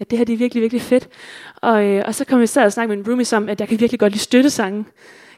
at 0.00 0.10
det 0.10 0.18
her 0.18 0.24
det 0.24 0.32
er 0.32 0.36
virkelig, 0.36 0.60
virkelig 0.60 0.82
fedt. 0.82 1.08
Og, 1.56 1.84
øh, 1.84 2.02
og 2.06 2.14
så 2.14 2.24
kom 2.24 2.40
jeg 2.40 2.48
så 2.48 2.64
og 2.64 2.72
snakke 2.72 2.88
med 2.88 3.04
en 3.04 3.10
roomie 3.10 3.36
om, 3.36 3.48
at 3.48 3.60
jeg 3.60 3.68
kan 3.68 3.80
virkelig 3.80 4.00
godt 4.00 4.12
lide 4.12 4.22
støttesange. 4.22 4.84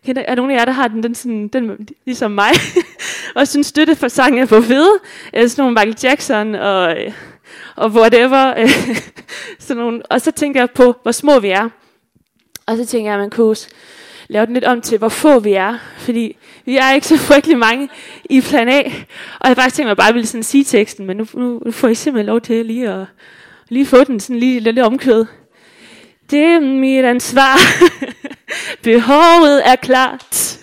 Er 0.07 0.13
der 0.13 0.35
nogen 0.35 0.51
af 0.51 0.59
jer, 0.59 0.65
der 0.65 0.73
har 0.73 0.89
den, 0.89 1.03
den, 1.03 1.15
sådan, 1.15 1.49
den 1.49 1.89
ligesom 2.05 2.31
mig, 2.31 2.51
og 3.35 3.49
synes 3.49 3.67
støtte 3.67 3.97
for 3.97 4.09
sange 4.09 4.43
er 4.43 4.47
for 4.47 4.61
fede? 4.61 4.93
Eller 5.33 5.45
øh, 5.45 5.51
sådan 5.51 5.63
nogle 5.63 5.75
Michael 5.75 5.97
Jackson 6.03 6.55
og 6.55 6.91
øh, 6.91 7.13
og 7.77 7.91
whatever. 7.91 8.55
Øh, 8.59 8.71
sådan 9.59 9.83
nogle. 9.83 10.03
Og 10.11 10.21
så 10.21 10.31
tænker 10.31 10.61
jeg 10.61 10.71
på, 10.71 10.95
hvor 11.03 11.13
små 11.13 11.39
vi 11.39 11.49
er. 11.49 11.69
Og 12.67 12.77
så 12.77 12.87
tænker 12.87 13.11
jeg, 13.11 13.15
at 13.15 13.21
man 13.21 13.31
kunne 13.31 13.57
lave 14.29 14.47
den 14.47 14.55
lidt 14.55 14.65
om 14.65 14.81
til, 14.81 14.99
hvor 14.99 15.09
få 15.09 15.39
vi 15.39 15.53
er. 15.53 15.79
Fordi 15.97 16.37
vi 16.65 16.77
er 16.77 16.93
ikke 16.93 17.07
så 17.07 17.19
frygtelig 17.19 17.59
mange 17.59 17.89
i 18.31 18.41
plan 18.41 18.69
A. 18.69 18.83
Og 19.41 19.49
jeg 19.49 19.57
faktisk 19.57 19.77
tænkt 19.77 19.87
mig, 19.87 19.91
at 19.91 19.99
jeg 19.99 20.05
bare 20.05 20.13
ville 20.13 20.27
sådan 20.27 20.43
sige 20.43 20.65
teksten, 20.65 21.07
men 21.07 21.17
nu, 21.17 21.27
nu, 21.35 21.63
nu 21.65 21.71
får 21.73 21.89
I 21.89 21.95
simpelthen 21.95 22.27
lov 22.27 22.41
til 22.41 22.67
lige 22.67 22.89
at 22.89 23.07
lige 23.69 23.87
få 23.87 24.05
den 24.05 24.21
sådan 24.21 24.41
lige 24.41 24.61
lidt 24.61 24.79
omkød. 24.79 25.27
Det 26.31 26.41
er 26.41 26.61
mit 26.61 27.05
ansvar. 27.05 27.59
Behovet 28.83 29.69
er 29.69 29.77
klart. 29.77 30.59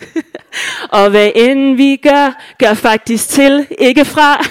Og 0.90 1.10
hvad 1.10 1.32
end 1.36 1.76
vi 1.76 1.96
gør, 1.96 2.42
gør 2.60 2.74
faktisk 2.74 3.30
til, 3.30 3.68
ikke 3.80 4.06
fra. 4.06 4.46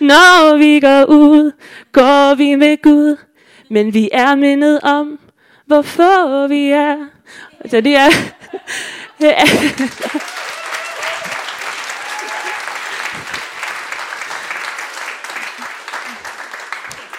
Når 0.00 0.56
vi 0.56 0.80
går 0.80 1.04
ud, 1.04 1.52
går 1.92 2.34
vi 2.34 2.54
med 2.54 2.82
Gud. 2.82 3.16
Men 3.70 3.94
vi 3.94 4.08
er 4.12 4.34
mindet 4.34 4.80
om, 4.80 5.18
hvorfor 5.66 6.46
vi 6.46 6.70
er. 6.70 6.96
Så 7.70 7.80
det 7.80 7.96
er... 7.96 8.10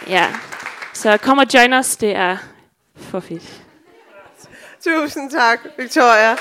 ja, 0.07 0.27
så 0.93 1.17
kom 1.17 1.37
og 1.37 1.45
join 1.53 1.73
os. 1.73 1.97
Det 1.97 2.15
er 2.15 2.37
for 2.95 3.19
fedt. 3.19 3.66
Tusind 4.83 5.31
tak, 5.31 5.59
Victoria. 5.77 6.37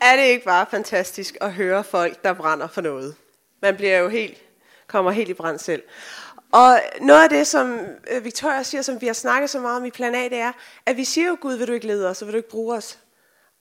Er 0.00 0.16
det 0.16 0.22
ikke 0.22 0.44
bare 0.44 0.66
fantastisk 0.70 1.36
at 1.40 1.52
høre 1.52 1.84
folk, 1.84 2.24
der 2.24 2.32
brænder 2.32 2.66
for 2.66 2.80
noget? 2.80 3.16
Man 3.62 3.76
bliver 3.76 3.98
jo 3.98 4.08
helt, 4.08 4.38
kommer 4.86 5.10
helt 5.10 5.28
i 5.28 5.34
brand 5.34 5.58
selv. 5.58 5.82
Og 6.52 6.80
noget 7.00 7.22
af 7.22 7.28
det, 7.28 7.46
som 7.46 7.80
øh, 8.10 8.24
Victoria 8.24 8.62
siger, 8.62 8.82
som 8.82 9.00
vi 9.00 9.06
har 9.06 9.14
snakket 9.14 9.50
så 9.50 9.60
meget 9.60 9.76
om 9.76 9.84
i 9.84 9.90
plan 9.90 10.14
A, 10.14 10.24
det 10.24 10.38
er, 10.38 10.52
at 10.86 10.96
vi 10.96 11.04
siger 11.04 11.26
jo, 11.26 11.36
Gud, 11.40 11.56
vil 11.56 11.68
du 11.68 11.72
ikke 11.72 11.86
lede 11.86 12.10
os, 12.10 12.22
og 12.22 12.26
vil 12.28 12.32
du 12.32 12.36
ikke 12.36 12.50
bruge 12.50 12.76
os? 12.76 12.98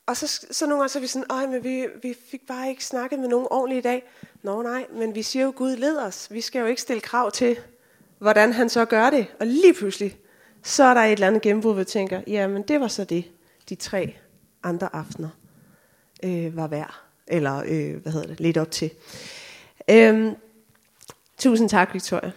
Og 0.08 0.18
så, 0.18 0.46
så 0.52 0.66
nogle 0.66 0.82
gange 0.82 0.90
så 0.90 1.00
er 1.00 1.02
vi 1.02 1.08
sådan, 1.08 1.26
Øj, 1.30 1.46
men 1.46 1.64
vi, 1.64 1.88
vi 2.02 2.18
fik 2.32 2.48
bare 2.48 2.70
ikke 2.70 2.86
snakket 2.86 3.20
med 3.20 3.28
nogen 3.28 3.48
ordentligt 3.52 3.86
i 3.86 3.90
dag. 3.90 4.04
Nå 4.44 4.62
nej, 4.62 4.86
men 4.92 5.16
vi 5.16 5.24
siger 5.24 5.46
jo, 5.46 5.54
Gud 5.56 5.76
led 5.76 5.98
os. 5.98 6.28
Vi 6.32 6.42
skal 6.42 6.60
jo 6.60 6.66
ikke 6.66 6.82
stille 6.82 7.02
krav 7.02 7.32
til, 7.32 7.60
hvordan 8.20 8.54
han 8.54 8.70
så 8.70 8.86
gør 8.86 9.10
det. 9.10 9.28
Og 9.40 9.48
lige 9.48 9.74
pludselig, 9.74 10.18
så 10.64 10.84
er 10.84 10.94
der 10.94 11.02
et 11.02 11.12
eller 11.12 11.28
andet 11.28 11.42
gennembrud, 11.42 11.74
hvor 11.74 11.80
vi 11.80 11.86
tænker, 11.86 12.22
jamen 12.28 12.62
det 12.62 12.80
var 12.80 12.88
så 12.88 13.04
det, 13.04 13.26
de 13.70 13.76
tre 13.76 14.14
andre 14.64 14.96
aftener 14.96 15.30
øh, 16.24 16.56
var 16.56 16.68
værd. 16.68 16.94
Eller 17.28 17.64
øh, 17.68 17.96
hvad 18.02 18.12
hedder 18.12 18.28
det, 18.28 18.40
lidt 18.40 18.58
op 18.58 18.72
til. 18.72 18.92
Øhm, 19.90 20.36
tusind 21.38 21.70
tak, 21.70 21.94
Victoria. 21.94 22.32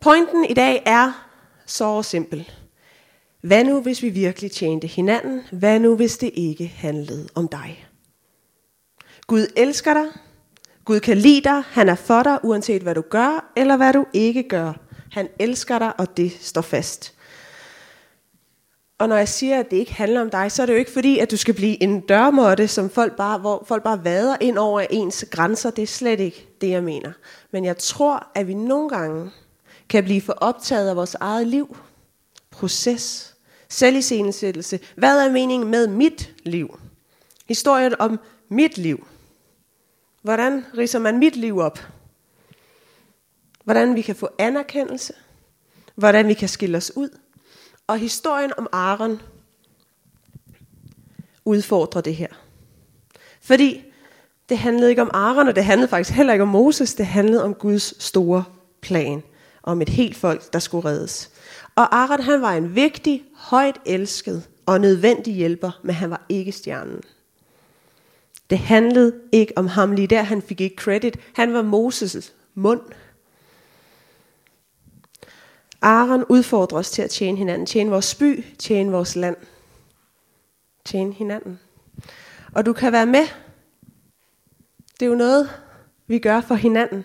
Pointen 0.00 0.44
i 0.44 0.54
dag 0.54 0.82
er 0.86 1.28
så 1.66 2.02
simpel. 2.02 2.50
Hvad 3.40 3.64
nu, 3.64 3.80
hvis 3.80 4.02
vi 4.02 4.08
virkelig 4.08 4.50
tjente 4.50 4.86
hinanden? 4.86 5.40
Hvad 5.52 5.80
nu, 5.80 5.96
hvis 5.96 6.18
det 6.18 6.30
ikke 6.34 6.66
handlede 6.66 7.28
om 7.34 7.48
dig? 7.48 7.86
Gud 9.26 9.46
elsker 9.56 9.94
dig. 9.94 10.06
Gud 10.84 11.00
kan 11.00 11.16
lide 11.16 11.40
dig. 11.40 11.62
Han 11.66 11.88
er 11.88 11.94
for 11.94 12.22
dig, 12.22 12.38
uanset 12.42 12.82
hvad 12.82 12.94
du 12.94 13.00
gør, 13.00 13.52
eller 13.56 13.76
hvad 13.76 13.92
du 13.92 14.06
ikke 14.12 14.42
gør. 14.42 14.72
Han 15.12 15.28
elsker 15.38 15.78
dig, 15.78 16.00
og 16.00 16.16
det 16.16 16.32
står 16.40 16.60
fast. 16.60 17.14
Og 18.98 19.08
når 19.08 19.16
jeg 19.16 19.28
siger, 19.28 19.60
at 19.60 19.70
det 19.70 19.76
ikke 19.76 19.94
handler 19.94 20.20
om 20.20 20.30
dig, 20.30 20.52
så 20.52 20.62
er 20.62 20.66
det 20.66 20.72
jo 20.72 20.78
ikke 20.78 20.90
fordi, 20.90 21.18
at 21.18 21.30
du 21.30 21.36
skal 21.36 21.54
blive 21.54 21.82
en 21.82 22.00
dørmåtte, 22.00 22.68
som 22.68 22.90
folk 22.90 23.16
bare, 23.16 23.38
hvor 23.38 23.64
folk 23.68 23.82
bare 23.82 24.04
vader 24.04 24.36
ind 24.40 24.58
over 24.58 24.80
ens 24.80 25.24
grænser. 25.30 25.70
Det 25.70 25.82
er 25.82 25.86
slet 25.86 26.20
ikke 26.20 26.48
det, 26.60 26.70
jeg 26.70 26.82
mener. 26.82 27.12
Men 27.50 27.64
jeg 27.64 27.78
tror, 27.78 28.26
at 28.34 28.48
vi 28.48 28.54
nogle 28.54 28.88
gange 28.88 29.30
kan 29.88 30.04
blive 30.04 30.20
for 30.20 30.32
optaget 30.32 30.88
af 30.88 30.96
vores 30.96 31.14
eget 31.14 31.46
liv, 31.46 31.76
proces, 32.50 33.34
selviscenesættelse. 33.68 34.80
Hvad 34.96 35.26
er 35.26 35.32
meningen 35.32 35.70
med 35.70 35.86
mit 35.86 36.32
liv? 36.44 36.78
Historien 37.48 37.94
om 37.98 38.20
mit 38.48 38.78
liv. 38.78 39.06
Hvordan 40.22 40.64
riser 40.78 40.98
man 40.98 41.18
mit 41.18 41.36
liv 41.36 41.58
op? 41.58 41.78
Hvordan 43.64 43.94
vi 43.94 44.02
kan 44.02 44.16
få 44.16 44.28
anerkendelse? 44.38 45.12
Hvordan 45.94 46.28
vi 46.28 46.34
kan 46.34 46.48
skille 46.48 46.76
os 46.76 46.96
ud? 46.96 47.18
Og 47.86 47.98
historien 47.98 48.52
om 48.58 48.68
Aaron 48.72 49.20
udfordrer 51.44 52.00
det 52.00 52.16
her. 52.16 52.28
Fordi 53.40 53.84
det 54.48 54.58
handlede 54.58 54.90
ikke 54.90 55.02
om 55.02 55.10
Aaron, 55.14 55.48
og 55.48 55.56
det 55.56 55.64
handlede 55.64 55.88
faktisk 55.88 56.16
heller 56.16 56.32
ikke 56.32 56.42
om 56.42 56.48
Moses. 56.48 56.94
Det 56.94 57.06
handlede 57.06 57.44
om 57.44 57.54
Guds 57.54 58.02
store 58.02 58.44
plan. 58.80 59.22
Om 59.62 59.82
et 59.82 59.88
helt 59.88 60.16
folk, 60.16 60.52
der 60.52 60.58
skulle 60.58 60.88
reddes. 60.88 61.30
Og 61.74 61.96
Aaron 61.96 62.20
han 62.20 62.42
var 62.42 62.52
en 62.52 62.74
vigtig, 62.74 63.24
højt 63.34 63.80
elsket 63.86 64.48
og 64.66 64.80
nødvendig 64.80 65.34
hjælper, 65.34 65.80
men 65.82 65.94
han 65.94 66.10
var 66.10 66.26
ikke 66.28 66.52
stjernen. 66.52 67.00
Det 68.50 68.58
handlede 68.58 69.14
ikke 69.32 69.52
om 69.56 69.66
ham 69.66 69.92
lige 69.92 70.06
der. 70.06 70.22
Han 70.22 70.42
fik 70.42 70.60
ikke 70.60 70.76
credit. 70.76 71.18
Han 71.32 71.52
var 71.52 71.62
Moses' 71.62 72.32
mund. 72.54 72.80
Aaron 75.82 76.24
udfordrer 76.28 76.78
os 76.78 76.90
til 76.90 77.02
at 77.02 77.10
tjene 77.10 77.38
hinanden. 77.38 77.66
Tjene 77.66 77.90
vores 77.90 78.14
by, 78.14 78.44
tjene 78.58 78.92
vores 78.92 79.16
land. 79.16 79.36
Tjene 80.84 81.12
hinanden. 81.12 81.60
Og 82.54 82.66
du 82.66 82.72
kan 82.72 82.92
være 82.92 83.06
med. 83.06 83.26
Det 85.00 85.06
er 85.06 85.10
jo 85.10 85.14
noget, 85.14 85.50
vi 86.06 86.18
gør 86.18 86.40
for 86.40 86.54
hinanden. 86.54 87.04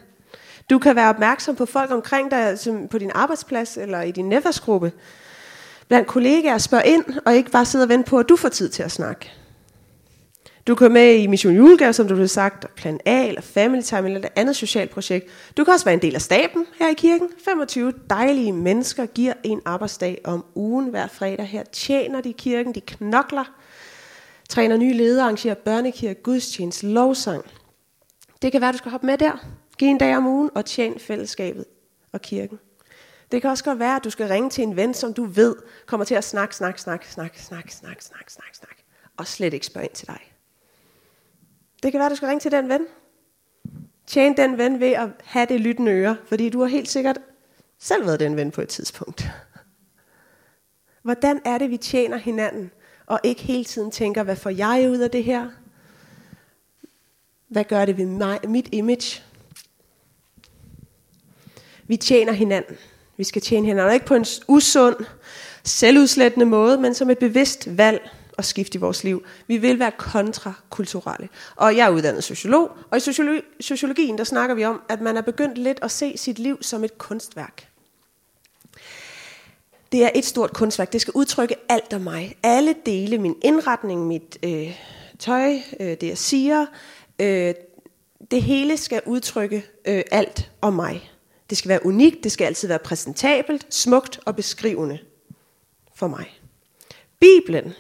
Du 0.69 0.79
kan 0.79 0.95
være 0.95 1.09
opmærksom 1.09 1.55
på 1.55 1.65
folk 1.65 1.91
omkring 1.91 2.31
dig, 2.31 2.59
som 2.59 2.87
på 2.87 2.97
din 2.97 3.11
arbejdsplads 3.15 3.77
eller 3.77 4.01
i 4.01 4.11
din 4.11 4.29
netværksgruppe. 4.29 4.91
Blandt 5.87 6.07
kollegaer, 6.07 6.57
spørg 6.57 6.85
ind, 6.85 7.05
og 7.25 7.35
ikke 7.35 7.51
bare 7.51 7.65
sidde 7.65 7.83
og 7.83 7.89
vente 7.89 8.09
på, 8.09 8.19
at 8.19 8.29
du 8.29 8.35
får 8.35 8.49
tid 8.49 8.69
til 8.69 8.83
at 8.83 8.91
snakke. 8.91 9.31
Du 10.67 10.75
kan 10.75 10.91
med 10.91 11.15
i 11.15 11.27
Mission 11.27 11.55
Julegave, 11.55 11.93
som 11.93 12.07
du 12.07 12.15
har 12.15 12.25
sagt, 12.25 12.75
Plan 12.75 12.99
A, 13.05 13.27
eller 13.27 13.41
Family 13.41 13.81
Time, 13.81 14.07
eller 14.07 14.19
et 14.19 14.29
andet 14.35 14.55
socialt 14.55 14.91
projekt. 14.91 15.27
Du 15.57 15.63
kan 15.63 15.73
også 15.73 15.85
være 15.85 15.93
en 15.93 16.01
del 16.01 16.15
af 16.15 16.21
staben 16.21 16.65
her 16.79 16.89
i 16.89 16.93
kirken. 16.93 17.29
25 17.45 17.93
dejlige 18.09 18.51
mennesker 18.51 19.05
giver 19.05 19.33
en 19.43 19.61
arbejdsdag 19.65 20.21
om 20.23 20.45
ugen 20.55 20.87
hver 20.87 21.07
fredag 21.07 21.45
her. 21.45 21.63
Tjener 21.63 22.21
de 22.21 22.33
kirken, 22.33 22.75
de 22.75 22.81
knokler. 22.81 23.43
træner 24.49 24.77
nye 24.77 24.93
ledere, 24.93 25.23
arrangerer 25.23 25.55
børnekirke, 25.55 26.21
gudstjeneste, 26.21 26.87
lovsang. 26.87 27.45
Det 28.41 28.51
kan 28.51 28.61
være, 28.61 28.71
du 28.71 28.77
skal 28.77 28.91
hoppe 28.91 29.07
med 29.07 29.17
der. 29.17 29.47
Giv 29.77 29.87
en 29.87 29.97
dag 29.97 30.17
om 30.17 30.27
ugen 30.27 30.49
og 30.55 30.65
tjen 30.65 30.99
fællesskabet 30.99 31.65
og 32.13 32.21
kirken. 32.21 32.59
Det 33.31 33.41
kan 33.41 33.49
også 33.49 33.63
godt 33.63 33.79
være, 33.79 33.95
at 33.95 34.03
du 34.03 34.09
skal 34.09 34.27
ringe 34.27 34.49
til 34.49 34.63
en 34.63 34.75
ven, 34.75 34.93
som 34.93 35.13
du 35.13 35.25
ved 35.25 35.55
kommer 35.85 36.03
til 36.03 36.15
at 36.15 36.23
snakke, 36.23 36.55
snakke, 36.55 36.81
snakke, 36.81 37.11
snakke, 37.11 37.41
snakke, 37.41 37.73
snakke, 37.73 38.03
snakke, 38.03 38.03
snakke, 38.33 38.57
snakke, 38.57 38.83
og 39.17 39.27
slet 39.27 39.53
ikke 39.53 39.65
spørge 39.65 39.85
ind 39.85 39.93
til 39.93 40.07
dig. 40.07 40.36
Det 41.83 41.91
kan 41.91 41.99
være, 41.99 42.09
du 42.09 42.15
skal 42.15 42.27
ringe 42.27 42.39
til 42.39 42.51
den 42.51 42.69
ven. 42.69 42.81
Tjen 44.07 44.37
den 44.37 44.57
ven 44.57 44.79
ved 44.79 44.91
at 44.91 45.09
have 45.23 45.45
det 45.45 45.61
lyttende 45.61 45.91
øre, 45.91 46.17
fordi 46.25 46.49
du 46.49 46.59
har 46.59 46.67
helt 46.67 46.89
sikkert 46.89 47.19
selv 47.79 48.05
været 48.05 48.19
den 48.19 48.35
ven 48.35 48.51
på 48.51 48.61
et 48.61 48.69
tidspunkt. 48.69 49.29
Hvordan 51.03 51.41
er 51.45 51.57
det, 51.57 51.69
vi 51.69 51.77
tjener 51.77 52.17
hinanden, 52.17 52.71
og 53.05 53.19
ikke 53.23 53.41
hele 53.41 53.63
tiden 53.63 53.91
tænker, 53.91 54.23
hvad 54.23 54.35
får 54.35 54.49
jeg 54.49 54.89
ud 54.91 54.97
af 54.97 55.11
det 55.11 55.23
her? 55.23 55.49
Hvad 57.47 57.63
gør 57.63 57.85
det 57.85 57.97
ved 57.97 58.05
mig, 58.05 58.39
mit 58.47 58.69
image? 58.71 59.23
Vi 61.87 61.97
tjener 61.97 62.33
hinanden. 62.33 62.77
Vi 63.17 63.23
skal 63.23 63.41
tjene 63.41 63.67
hinanden, 63.67 63.93
ikke 63.93 64.05
på 64.05 64.15
en 64.15 64.25
usund, 64.47 64.95
selvudslættende 65.63 66.45
måde, 66.45 66.77
men 66.77 66.93
som 66.93 67.09
et 67.09 67.17
bevidst 67.17 67.77
valg 67.77 68.09
og 68.37 68.45
skift 68.45 68.75
i 68.75 68.77
vores 68.77 69.03
liv. 69.03 69.25
Vi 69.47 69.57
vil 69.57 69.79
være 69.79 69.91
kontrakulturelle. 69.91 71.29
Og 71.55 71.75
jeg 71.75 71.85
er 71.85 71.89
uddannet 71.89 72.23
sociolog, 72.23 72.71
og 72.91 72.97
i 72.97 72.99
sociologi, 72.99 73.41
sociologien 73.59 74.17
der 74.17 74.23
snakker 74.23 74.55
vi 74.55 74.65
om, 74.65 74.81
at 74.89 75.01
man 75.01 75.17
er 75.17 75.21
begyndt 75.21 75.57
lidt 75.57 75.79
at 75.81 75.91
se 75.91 76.17
sit 76.17 76.39
liv 76.39 76.57
som 76.61 76.83
et 76.83 76.97
kunstværk. 76.97 77.67
Det 79.91 80.03
er 80.03 80.09
et 80.15 80.25
stort 80.25 80.53
kunstværk. 80.53 80.93
Det 80.93 81.01
skal 81.01 81.11
udtrykke 81.15 81.55
alt 81.69 81.93
om 81.93 82.01
mig. 82.01 82.37
Alle 82.43 82.75
dele, 82.85 83.17
min 83.17 83.35
indretning, 83.41 84.07
mit 84.07 84.37
øh, 84.43 84.79
tøj, 85.19 85.53
øh, 85.79 85.87
det 85.87 86.03
jeg 86.03 86.17
siger, 86.17 86.65
øh, 87.19 87.53
det 88.31 88.43
hele 88.43 88.77
skal 88.77 89.01
udtrykke 89.05 89.65
øh, 89.85 90.03
alt 90.11 90.51
om 90.61 90.73
mig. 90.73 91.11
Det 91.49 91.57
skal 91.57 91.69
være 91.69 91.85
unikt, 91.85 92.23
det 92.23 92.31
skal 92.31 92.45
altid 92.45 92.67
være 92.67 92.79
præsentabelt, 92.79 93.73
smukt 93.73 94.19
og 94.25 94.35
beskrivende 94.35 94.99
for 95.95 96.07
mig. 96.07 96.39
Bibelen 97.19 97.73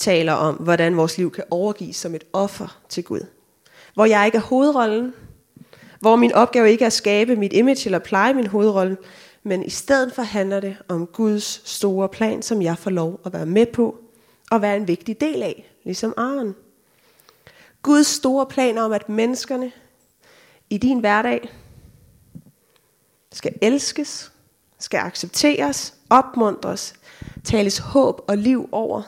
taler 0.00 0.32
om, 0.32 0.54
hvordan 0.54 0.96
vores 0.96 1.18
liv 1.18 1.30
kan 1.30 1.44
overgives 1.50 1.96
som 1.96 2.14
et 2.14 2.24
offer 2.32 2.80
til 2.88 3.04
Gud. 3.04 3.26
Hvor 3.94 4.04
jeg 4.04 4.26
ikke 4.26 4.38
er 4.38 4.42
hovedrollen, 4.42 5.14
hvor 6.00 6.16
min 6.16 6.32
opgave 6.32 6.70
ikke 6.70 6.82
er 6.82 6.86
at 6.86 6.92
skabe 6.92 7.36
mit 7.36 7.52
image 7.52 7.86
eller 7.86 7.98
pleje 7.98 8.34
min 8.34 8.46
hovedrolle, 8.46 8.96
men 9.42 9.62
i 9.62 9.70
stedet 9.70 10.14
for 10.14 10.22
handler 10.22 10.60
det 10.60 10.76
om 10.88 11.06
Guds 11.06 11.68
store 11.70 12.08
plan, 12.08 12.42
som 12.42 12.62
jeg 12.62 12.78
får 12.78 12.90
lov 12.90 13.20
at 13.24 13.32
være 13.32 13.46
med 13.46 13.66
på 13.66 13.96
og 14.50 14.62
være 14.62 14.76
en 14.76 14.88
vigtig 14.88 15.20
del 15.20 15.42
af, 15.42 15.70
ligesom 15.84 16.14
Aaron. 16.16 16.54
Guds 17.82 18.06
store 18.06 18.46
plan 18.46 18.78
om, 18.78 18.92
at 18.92 19.08
menneskerne 19.08 19.72
i 20.70 20.78
din 20.78 21.00
hverdag 21.00 21.52
skal 23.32 23.52
elskes, 23.62 24.32
skal 24.78 24.98
accepteres, 24.98 25.94
opmuntres, 26.10 26.94
tales 27.44 27.78
håb 27.78 28.20
og 28.28 28.38
liv 28.38 28.68
over. 28.72 29.02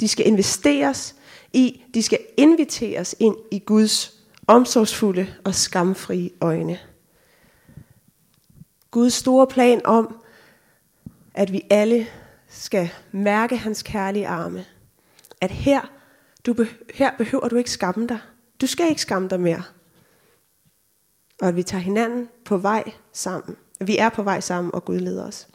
De 0.00 0.08
skal 0.08 0.26
investeres 0.26 1.14
i, 1.52 1.82
de 1.94 2.02
skal 2.02 2.18
inviteres 2.36 3.14
ind 3.18 3.36
i 3.50 3.58
Guds 3.58 4.14
omsorgsfulde 4.46 5.34
og 5.44 5.54
skamfrie 5.54 6.30
øjne. 6.40 6.78
Guds 8.90 9.14
store 9.14 9.46
plan 9.46 9.86
om, 9.86 10.20
at 11.34 11.52
vi 11.52 11.62
alle 11.70 12.06
skal 12.48 12.90
mærke 13.12 13.56
hans 13.56 13.82
kærlige 13.82 14.28
arme. 14.28 14.64
At 15.40 15.50
her, 15.50 15.80
du 16.46 16.52
be, 16.52 16.68
her 16.94 17.16
behøver 17.16 17.48
du 17.48 17.56
ikke 17.56 17.70
skamme 17.70 18.06
dig. 18.06 18.18
Du 18.60 18.66
skal 18.66 18.88
ikke 18.88 19.00
skamme 19.00 19.28
dig 19.28 19.40
mere. 19.40 19.62
Og 21.42 21.48
at 21.48 21.56
vi 21.56 21.62
tager 21.62 21.82
hinanden 21.82 22.28
på 22.44 22.56
vej 22.56 22.84
sammen. 23.12 23.56
Vi 23.80 23.98
er 23.98 24.08
på 24.08 24.22
vej 24.22 24.40
sammen, 24.40 24.74
og 24.74 24.84
Gud 24.84 24.98
leder 24.98 25.26
os. 25.26 25.48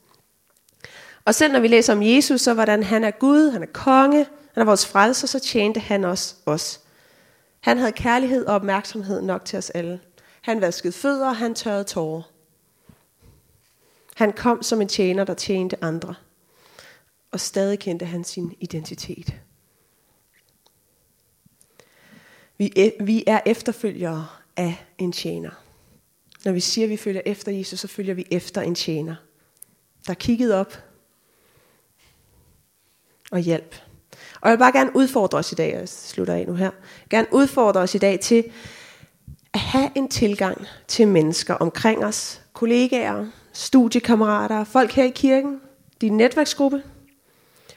Og 1.25 1.35
selv 1.35 1.53
når 1.53 1.59
vi 1.59 1.67
læser 1.67 1.93
om 1.93 2.03
Jesus, 2.03 2.41
så 2.41 2.53
hvordan 2.53 2.83
han 2.83 3.03
er 3.03 3.11
Gud, 3.11 3.51
han 3.51 3.63
er 3.63 3.67
konge, 3.73 4.25
han 4.53 4.61
er 4.61 4.65
vores 4.65 4.85
frelser, 4.85 5.27
så 5.27 5.39
tjente 5.39 5.79
han 5.79 6.03
os 6.03 6.35
os. 6.45 6.79
Han 7.59 7.77
havde 7.77 7.91
kærlighed 7.91 8.45
og 8.45 8.55
opmærksomhed 8.55 9.21
nok 9.21 9.45
til 9.45 9.57
os 9.57 9.69
alle. 9.69 9.99
Han 10.41 10.61
vaskede 10.61 10.93
fødder, 10.93 11.27
og 11.27 11.35
han 11.35 11.55
tørrede 11.55 11.83
tårer. 11.83 12.21
Han 14.15 14.33
kom 14.33 14.63
som 14.63 14.81
en 14.81 14.87
tjener, 14.87 15.23
der 15.23 15.33
tjente 15.33 15.83
andre. 15.83 16.15
Og 17.31 17.39
stadig 17.39 17.79
kendte 17.79 18.05
han 18.05 18.23
sin 18.23 18.55
identitet. 18.59 19.35
Vi, 22.57 22.73
e, 22.75 22.91
vi 23.03 23.23
er 23.27 23.39
efterfølgere 23.45 24.27
af 24.57 24.85
en 24.97 25.11
tjener. 25.11 25.51
Når 26.45 26.51
vi 26.51 26.59
siger, 26.59 26.85
at 26.85 26.89
vi 26.89 26.97
følger 26.97 27.21
efter 27.25 27.51
Jesus, 27.51 27.79
så 27.79 27.87
følger 27.87 28.13
vi 28.13 28.27
efter 28.31 28.61
en 28.61 28.75
tjener, 28.75 29.15
der 30.07 30.13
kiggede 30.13 30.55
op 30.55 30.82
og 33.33 33.39
hjælp. 33.39 33.75
Og 34.41 34.49
jeg 34.49 34.57
vil 34.57 34.59
bare 34.59 34.71
gerne 34.71 34.95
udfordre 34.95 35.37
os 35.37 35.51
i 35.51 35.55
dag, 35.55 35.73
jeg 35.73 35.89
slutter 35.89 36.33
af 36.33 36.45
nu 36.47 36.53
her, 36.53 36.71
gerne 37.09 37.27
udfordre 37.31 37.81
os 37.81 37.95
i 37.95 37.97
dag 37.97 38.19
til 38.19 38.43
at 39.53 39.59
have 39.59 39.89
en 39.95 40.07
tilgang 40.07 40.65
til 40.87 41.07
mennesker 41.07 41.53
omkring 41.53 42.05
os, 42.05 42.41
kollegaer, 42.53 43.25
studiekammerater, 43.53 44.63
folk 44.63 44.91
her 44.91 45.03
i 45.03 45.09
kirken, 45.09 45.61
din 46.01 46.17
netværksgruppe. 46.17 46.83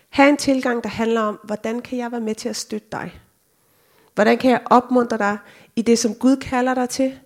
Ha' 0.09 0.29
en 0.29 0.37
tilgang, 0.37 0.83
der 0.83 0.89
handler 0.89 1.21
om, 1.21 1.39
hvordan 1.45 1.81
kan 1.81 1.99
jeg 1.99 2.13
være 2.13 2.21
med 2.21 2.35
til 2.35 2.49
at 2.49 2.57
støtte 2.57 2.89
dig? 2.93 3.21
Hvordan 4.15 4.39
kan 4.39 4.51
jeg 4.51 4.61
opmuntre 4.71 5.19
dig 5.19 5.39
i 5.77 5.83
det, 5.83 5.99
som 5.99 6.15
Gud 6.15 6.37
kalder 6.37 6.75
dig 6.75 6.89
til? 6.89 7.19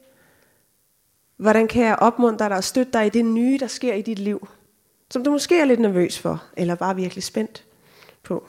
Hvordan 1.36 1.68
kan 1.68 1.84
jeg 1.84 1.96
opmuntre 1.98 2.48
dig 2.48 2.56
og 2.56 2.64
støtte 2.64 2.92
dig 2.92 3.06
i 3.06 3.10
det 3.10 3.24
nye, 3.24 3.58
der 3.58 3.66
sker 3.66 3.94
i 3.94 4.02
dit 4.02 4.18
liv? 4.18 4.48
Som 5.10 5.24
du 5.24 5.30
måske 5.30 5.60
er 5.60 5.64
lidt 5.64 5.80
nervøs 5.80 6.18
for, 6.18 6.42
eller 6.56 6.74
bare 6.74 6.96
virkelig 6.96 7.24
spændt 7.24 7.64
på. 8.22 8.48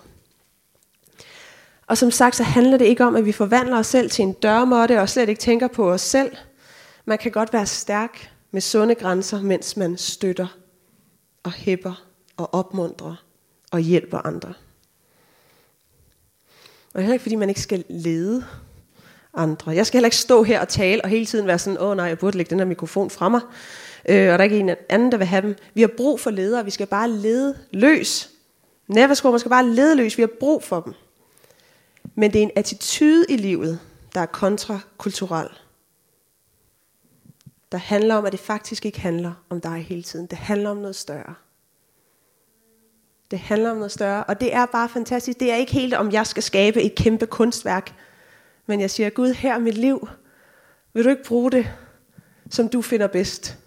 Og 1.87 1.97
som 1.97 2.11
sagt, 2.11 2.35
så 2.35 2.43
handler 2.43 2.77
det 2.77 2.85
ikke 2.85 3.05
om, 3.05 3.15
at 3.15 3.25
vi 3.25 3.31
forvandler 3.31 3.77
os 3.77 3.87
selv 3.87 4.09
til 4.09 4.23
en 4.23 4.33
dørmåtte 4.33 5.01
og 5.01 5.09
slet 5.09 5.29
ikke 5.29 5.41
tænker 5.41 5.67
på 5.67 5.91
os 5.91 6.01
selv. 6.01 6.31
Man 7.05 7.17
kan 7.17 7.31
godt 7.31 7.53
være 7.53 7.65
stærk 7.65 8.31
med 8.51 8.61
sunde 8.61 8.95
grænser, 8.95 9.41
mens 9.41 9.77
man 9.77 9.97
støtter 9.97 10.47
og 11.43 11.51
hæpper 11.51 12.05
og 12.37 12.53
opmuntrer 12.53 13.15
og 13.71 13.79
hjælper 13.79 14.17
andre. 14.17 14.53
Og 16.93 16.93
det 16.93 16.99
er 16.99 17.01
heller 17.01 17.13
ikke, 17.13 17.23
fordi 17.23 17.35
man 17.35 17.49
ikke 17.49 17.61
skal 17.61 17.83
lede 17.89 18.45
andre. 19.33 19.71
Jeg 19.71 19.87
skal 19.87 19.97
heller 19.97 20.07
ikke 20.07 20.17
stå 20.17 20.43
her 20.43 20.61
og 20.61 20.67
tale 20.67 21.03
og 21.03 21.09
hele 21.09 21.25
tiden 21.25 21.47
være 21.47 21.59
sådan, 21.59 21.81
åh 21.81 21.97
nej, 21.97 22.05
jeg 22.05 22.19
burde 22.19 22.37
lægge 22.37 22.49
den 22.49 22.59
her 22.59 22.65
mikrofon 22.65 23.09
fra 23.09 23.29
mig. 23.29 23.41
Øh, 24.09 24.33
og 24.33 24.37
der 24.37 24.37
er 24.37 24.43
ikke 24.43 24.59
en 24.59 24.75
anden, 24.89 25.11
der 25.11 25.17
vil 25.17 25.27
have 25.27 25.41
dem. 25.41 25.55
Vi 25.73 25.81
har 25.81 25.89
brug 25.97 26.19
for 26.19 26.29
ledere, 26.29 26.65
vi 26.65 26.71
skal 26.71 26.87
bare 26.87 27.09
lede 27.09 27.57
løs. 27.71 28.30
Neverskår, 28.93 29.31
man 29.31 29.39
skal 29.39 29.49
bare 29.49 29.65
ledeløs. 29.65 30.17
vi 30.17 30.21
har 30.21 30.29
brug 30.39 30.63
for 30.63 30.79
dem. 30.79 30.93
Men 32.15 32.33
det 32.33 32.39
er 32.39 32.43
en 32.43 32.51
attitude 32.55 33.25
i 33.29 33.37
livet, 33.37 33.79
der 34.13 34.21
er 34.21 34.25
kontrakulturel 34.25 35.49
der 37.71 37.77
handler 37.77 38.15
om, 38.15 38.25
at 38.25 38.31
det 38.31 38.39
faktisk 38.39 38.85
ikke 38.85 38.99
handler 38.99 39.33
om 39.49 39.61
dig 39.61 39.85
hele 39.89 40.03
tiden. 40.03 40.25
Det 40.25 40.37
handler 40.37 40.69
om 40.69 40.77
noget 40.77 40.95
større. 40.95 41.35
Det 43.31 43.39
handler 43.39 43.71
om 43.71 43.77
noget 43.77 43.91
større, 43.91 44.23
og 44.23 44.41
det 44.41 44.53
er 44.53 44.65
bare 44.65 44.89
fantastisk. 44.89 45.39
Det 45.39 45.51
er 45.51 45.55
ikke 45.55 45.71
helt 45.71 45.93
om, 45.93 46.11
jeg 46.11 46.27
skal 46.27 46.43
skabe 46.43 46.81
et 46.81 46.95
kæmpe 46.95 47.25
kunstværk. 47.25 47.93
Men 48.65 48.79
jeg 48.79 48.91
siger, 48.91 49.09
Gud, 49.09 49.33
her 49.33 49.53
er 49.53 49.59
mit 49.59 49.77
liv. 49.77 50.09
Vil 50.93 51.03
du 51.03 51.09
ikke 51.09 51.23
bruge 51.23 51.51
det, 51.51 51.67
som 52.49 52.69
du 52.69 52.81
finder 52.81 53.07
bedst? 53.07 53.57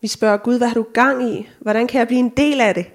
Vi 0.00 0.08
spørger 0.08 0.36
Gud, 0.36 0.58
hvad 0.58 0.68
har 0.68 0.74
du 0.74 0.86
gang 0.94 1.30
i? 1.30 1.48
Hvordan 1.60 1.86
kan 1.86 1.98
jeg 1.98 2.06
blive 2.06 2.20
en 2.20 2.30
del 2.36 2.60
af 2.60 2.74
det? 2.74 2.86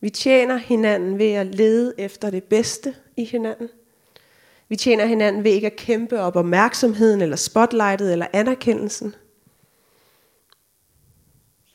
Vi 0.00 0.10
tjener 0.10 0.56
hinanden 0.56 1.18
ved 1.18 1.32
at 1.32 1.46
lede 1.46 1.94
efter 1.98 2.30
det 2.30 2.44
bedste 2.44 2.94
i 3.16 3.24
hinanden. 3.24 3.68
Vi 4.68 4.76
tjener 4.76 5.06
hinanden 5.06 5.44
ved 5.44 5.52
ikke 5.52 5.66
at 5.66 5.76
kæmpe 5.76 6.20
op 6.20 6.36
opmærksomheden, 6.36 7.20
eller 7.20 7.36
spotlightet, 7.36 8.12
eller 8.12 8.26
anerkendelsen. 8.32 9.14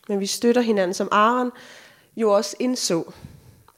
Men 0.10 0.20
vi 0.20 0.26
støtter 0.26 0.62
hinanden, 0.62 0.94
som 0.94 1.10
Aaron 1.12 1.52
jo 2.16 2.32
også 2.32 2.56
indså, 2.60 3.14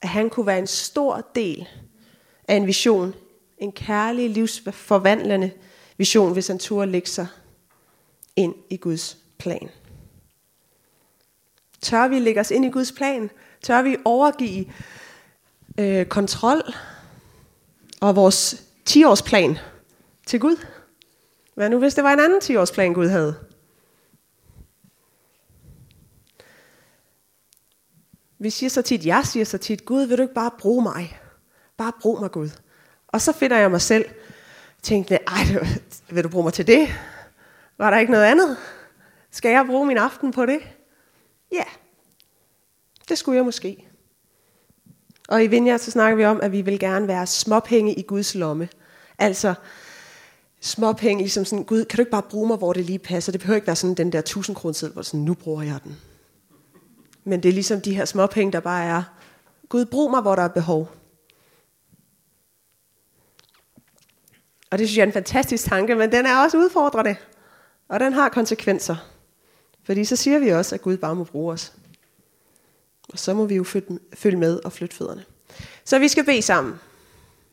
at 0.02 0.10
han 0.10 0.30
kunne 0.30 0.46
være 0.46 0.60
en 0.60 0.68
stor 0.68 1.28
del 1.36 1.68
af 2.48 2.56
en 2.56 2.68
vision, 2.68 3.16
en 3.58 3.72
kærlig, 3.72 4.30
livsforvandlende 4.30 5.52
vision, 5.98 6.34
hvis 6.34 6.48
han 6.48 6.60
turde 6.60 6.92
lægge 6.92 7.10
sig 7.10 7.28
ind 8.36 8.56
i 8.70 8.78
Guds 8.78 9.18
plan. 9.38 9.70
Tør 11.82 12.08
vi 12.08 12.20
lægge 12.20 12.40
os 12.40 12.52
ind 12.52 12.66
i 12.66 12.70
Guds 12.70 12.92
plan? 12.92 13.30
Tør 13.63 13.82
vi 13.82 13.98
overgive 14.06 14.66
øh, 15.80 16.06
kontrol 16.06 16.74
og 18.02 18.16
vores 18.16 18.63
10-årsplan 18.90 19.58
til 20.26 20.40
Gud? 20.40 20.66
Hvad 21.56 21.70
nu, 21.70 21.80
hvis 21.80 21.96
det 21.96 22.04
var 22.04 22.13
en 22.13 22.20
anden 22.20 22.40
10-årsplan, 22.44 22.94
Gud 22.94 23.08
havde? 23.08 23.36
Vi 28.40 28.50
siger 28.50 28.70
så 28.70 28.82
tit, 28.82 29.06
jeg 29.06 29.26
siger 29.26 29.46
så 29.46 29.58
tit, 29.58 29.86
Gud, 29.86 30.06
vil 30.06 30.18
du 30.18 30.22
ikke 30.22 30.34
bare 30.34 30.52
bruge 30.60 30.84
mig? 30.84 31.20
Bare 31.78 31.92
brug 32.02 32.20
mig, 32.20 32.32
Gud. 32.32 32.50
Og 33.08 33.22
så 33.22 33.32
finder 33.32 33.58
jeg 33.58 33.72
mig 33.72 33.82
selv, 33.82 34.06
tænkende, 34.82 35.20
ej, 35.28 35.44
vil 36.10 36.24
du 36.24 36.30
bruge 36.30 36.44
mig 36.44 36.54
til 36.54 36.68
det? 36.68 36.88
Var 37.78 37.90
der 37.90 37.98
ikke 37.98 38.12
noget 38.12 38.26
andet? 38.26 38.58
Skal 39.32 39.52
jeg 39.52 39.66
bruge 39.66 39.88
min 39.88 39.98
aften 39.98 40.32
på 40.32 40.46
det? 40.46 40.60
Ja, 41.52 41.64
det 43.10 43.18
skulle 43.18 43.36
jeg 43.36 43.46
måske. 43.46 43.88
Og 45.28 45.44
i 45.44 45.48
Vinja 45.48 45.78
så 45.78 45.92
snakker 45.92 46.16
vi 46.16 46.26
om, 46.26 46.42
at 46.42 46.52
vi 46.52 46.62
vil 46.62 46.80
gerne 46.80 47.08
være 47.08 47.28
småpenge 47.28 47.94
i 47.94 48.02
Guds 48.02 48.36
lomme. 48.36 48.70
Altså 49.18 49.54
småpenge, 50.62 51.22
ligesom 51.22 51.46
sådan, 51.46 51.66
Gud, 51.66 51.86
kan 51.86 51.98
du 51.98 52.02
ikke 52.02 52.12
bare 52.12 52.22
bruge 52.22 52.48
mig, 52.48 52.58
hvor 52.58 52.74
det 52.74 52.86
lige 52.86 53.00
passer? 53.00 53.32
Det 53.32 53.42
behøver 53.42 53.56
ikke 53.56 53.68
være 53.68 53.76
sådan 53.76 53.96
den 53.96 54.12
der 54.12 54.20
1000 54.20 54.56
kroner 54.56 54.90
hvor 54.94 55.02
sådan, 55.02 55.20
nu 55.20 55.34
bruger 55.34 55.64
jeg 55.64 55.80
den. 55.84 55.98
Men 57.24 57.44
det 57.44 57.50
er 57.50 57.54
ligesom 57.54 57.82
de 57.82 57.96
her 57.96 58.06
småpenge, 58.06 58.52
der 58.52 58.60
bare 58.60 58.86
er, 58.86 59.04
Gud, 59.70 59.86
brug 59.86 60.12
mig, 60.12 60.22
hvor 60.22 60.36
der 60.36 60.44
er 60.44 60.48
behov. 60.48 60.92
Og 64.72 64.78
det 64.78 64.88
synes 64.88 64.98
jeg 64.98 65.04
er 65.04 65.08
en 65.08 65.14
fantastisk 65.14 65.66
tanke, 65.66 65.96
men 65.96 66.12
den 66.12 66.26
er 66.26 66.44
også 66.44 66.58
udfordrende. 66.58 67.16
Og 67.88 68.00
den 68.00 68.14
har 68.14 68.30
konsekvenser. 68.30 69.17
Fordi 69.88 70.06
så 70.06 70.15
siger 70.15 70.39
vi 70.39 70.50
også, 70.50 70.76
at 70.76 70.82
Gud 70.82 70.97
bare 70.97 71.15
må 71.15 71.23
bruge 71.23 71.54
os. 71.54 71.73
Og 73.10 73.19
så 73.19 73.34
må 73.34 73.45
vi 73.45 73.56
jo 73.56 73.63
følge 74.13 74.38
med 74.38 74.60
og 74.65 74.71
flytte 74.71 74.95
fødderne. 74.95 75.23
Så 75.86 76.00
vi 76.00 76.08
skal 76.08 76.26
bede 76.26 76.41
sammen. 76.41 76.76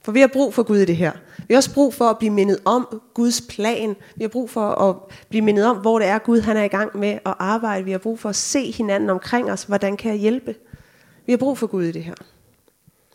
For 0.02 0.12
vi 0.12 0.20
har 0.20 0.26
brug 0.26 0.54
for 0.54 0.62
Gud 0.62 0.78
i 0.78 0.84
det 0.84 0.96
her. 0.96 1.12
Vi 1.48 1.54
har 1.54 1.56
også 1.56 1.74
brug 1.74 1.94
for 1.94 2.04
at 2.04 2.18
blive 2.18 2.32
mindet 2.32 2.58
om 2.64 3.00
Guds 3.14 3.40
plan. 3.40 3.96
Vi 4.16 4.24
har 4.24 4.28
brug 4.28 4.50
for 4.50 4.68
at 4.68 4.96
blive 5.28 5.42
mindet 5.42 5.66
om, 5.66 5.76
hvor 5.76 5.98
det 5.98 6.08
er 6.08 6.18
Gud 6.18 6.40
han 6.40 6.56
er 6.56 6.62
i 6.62 6.68
gang 6.68 6.98
med 6.98 7.08
at 7.08 7.34
arbejde. 7.38 7.84
Vi 7.84 7.90
har 7.90 7.98
brug 7.98 8.18
for 8.18 8.28
at 8.28 8.36
se 8.36 8.72
hinanden 8.72 9.10
omkring 9.10 9.52
os. 9.52 9.62
Hvordan 9.62 9.96
kan 9.96 10.10
jeg 10.10 10.20
hjælpe? 10.20 10.54
Vi 11.26 11.32
har 11.32 11.36
brug 11.36 11.58
for 11.58 11.66
Gud 11.66 11.84
i 11.84 11.92
det 11.92 12.04
her. 12.04 12.14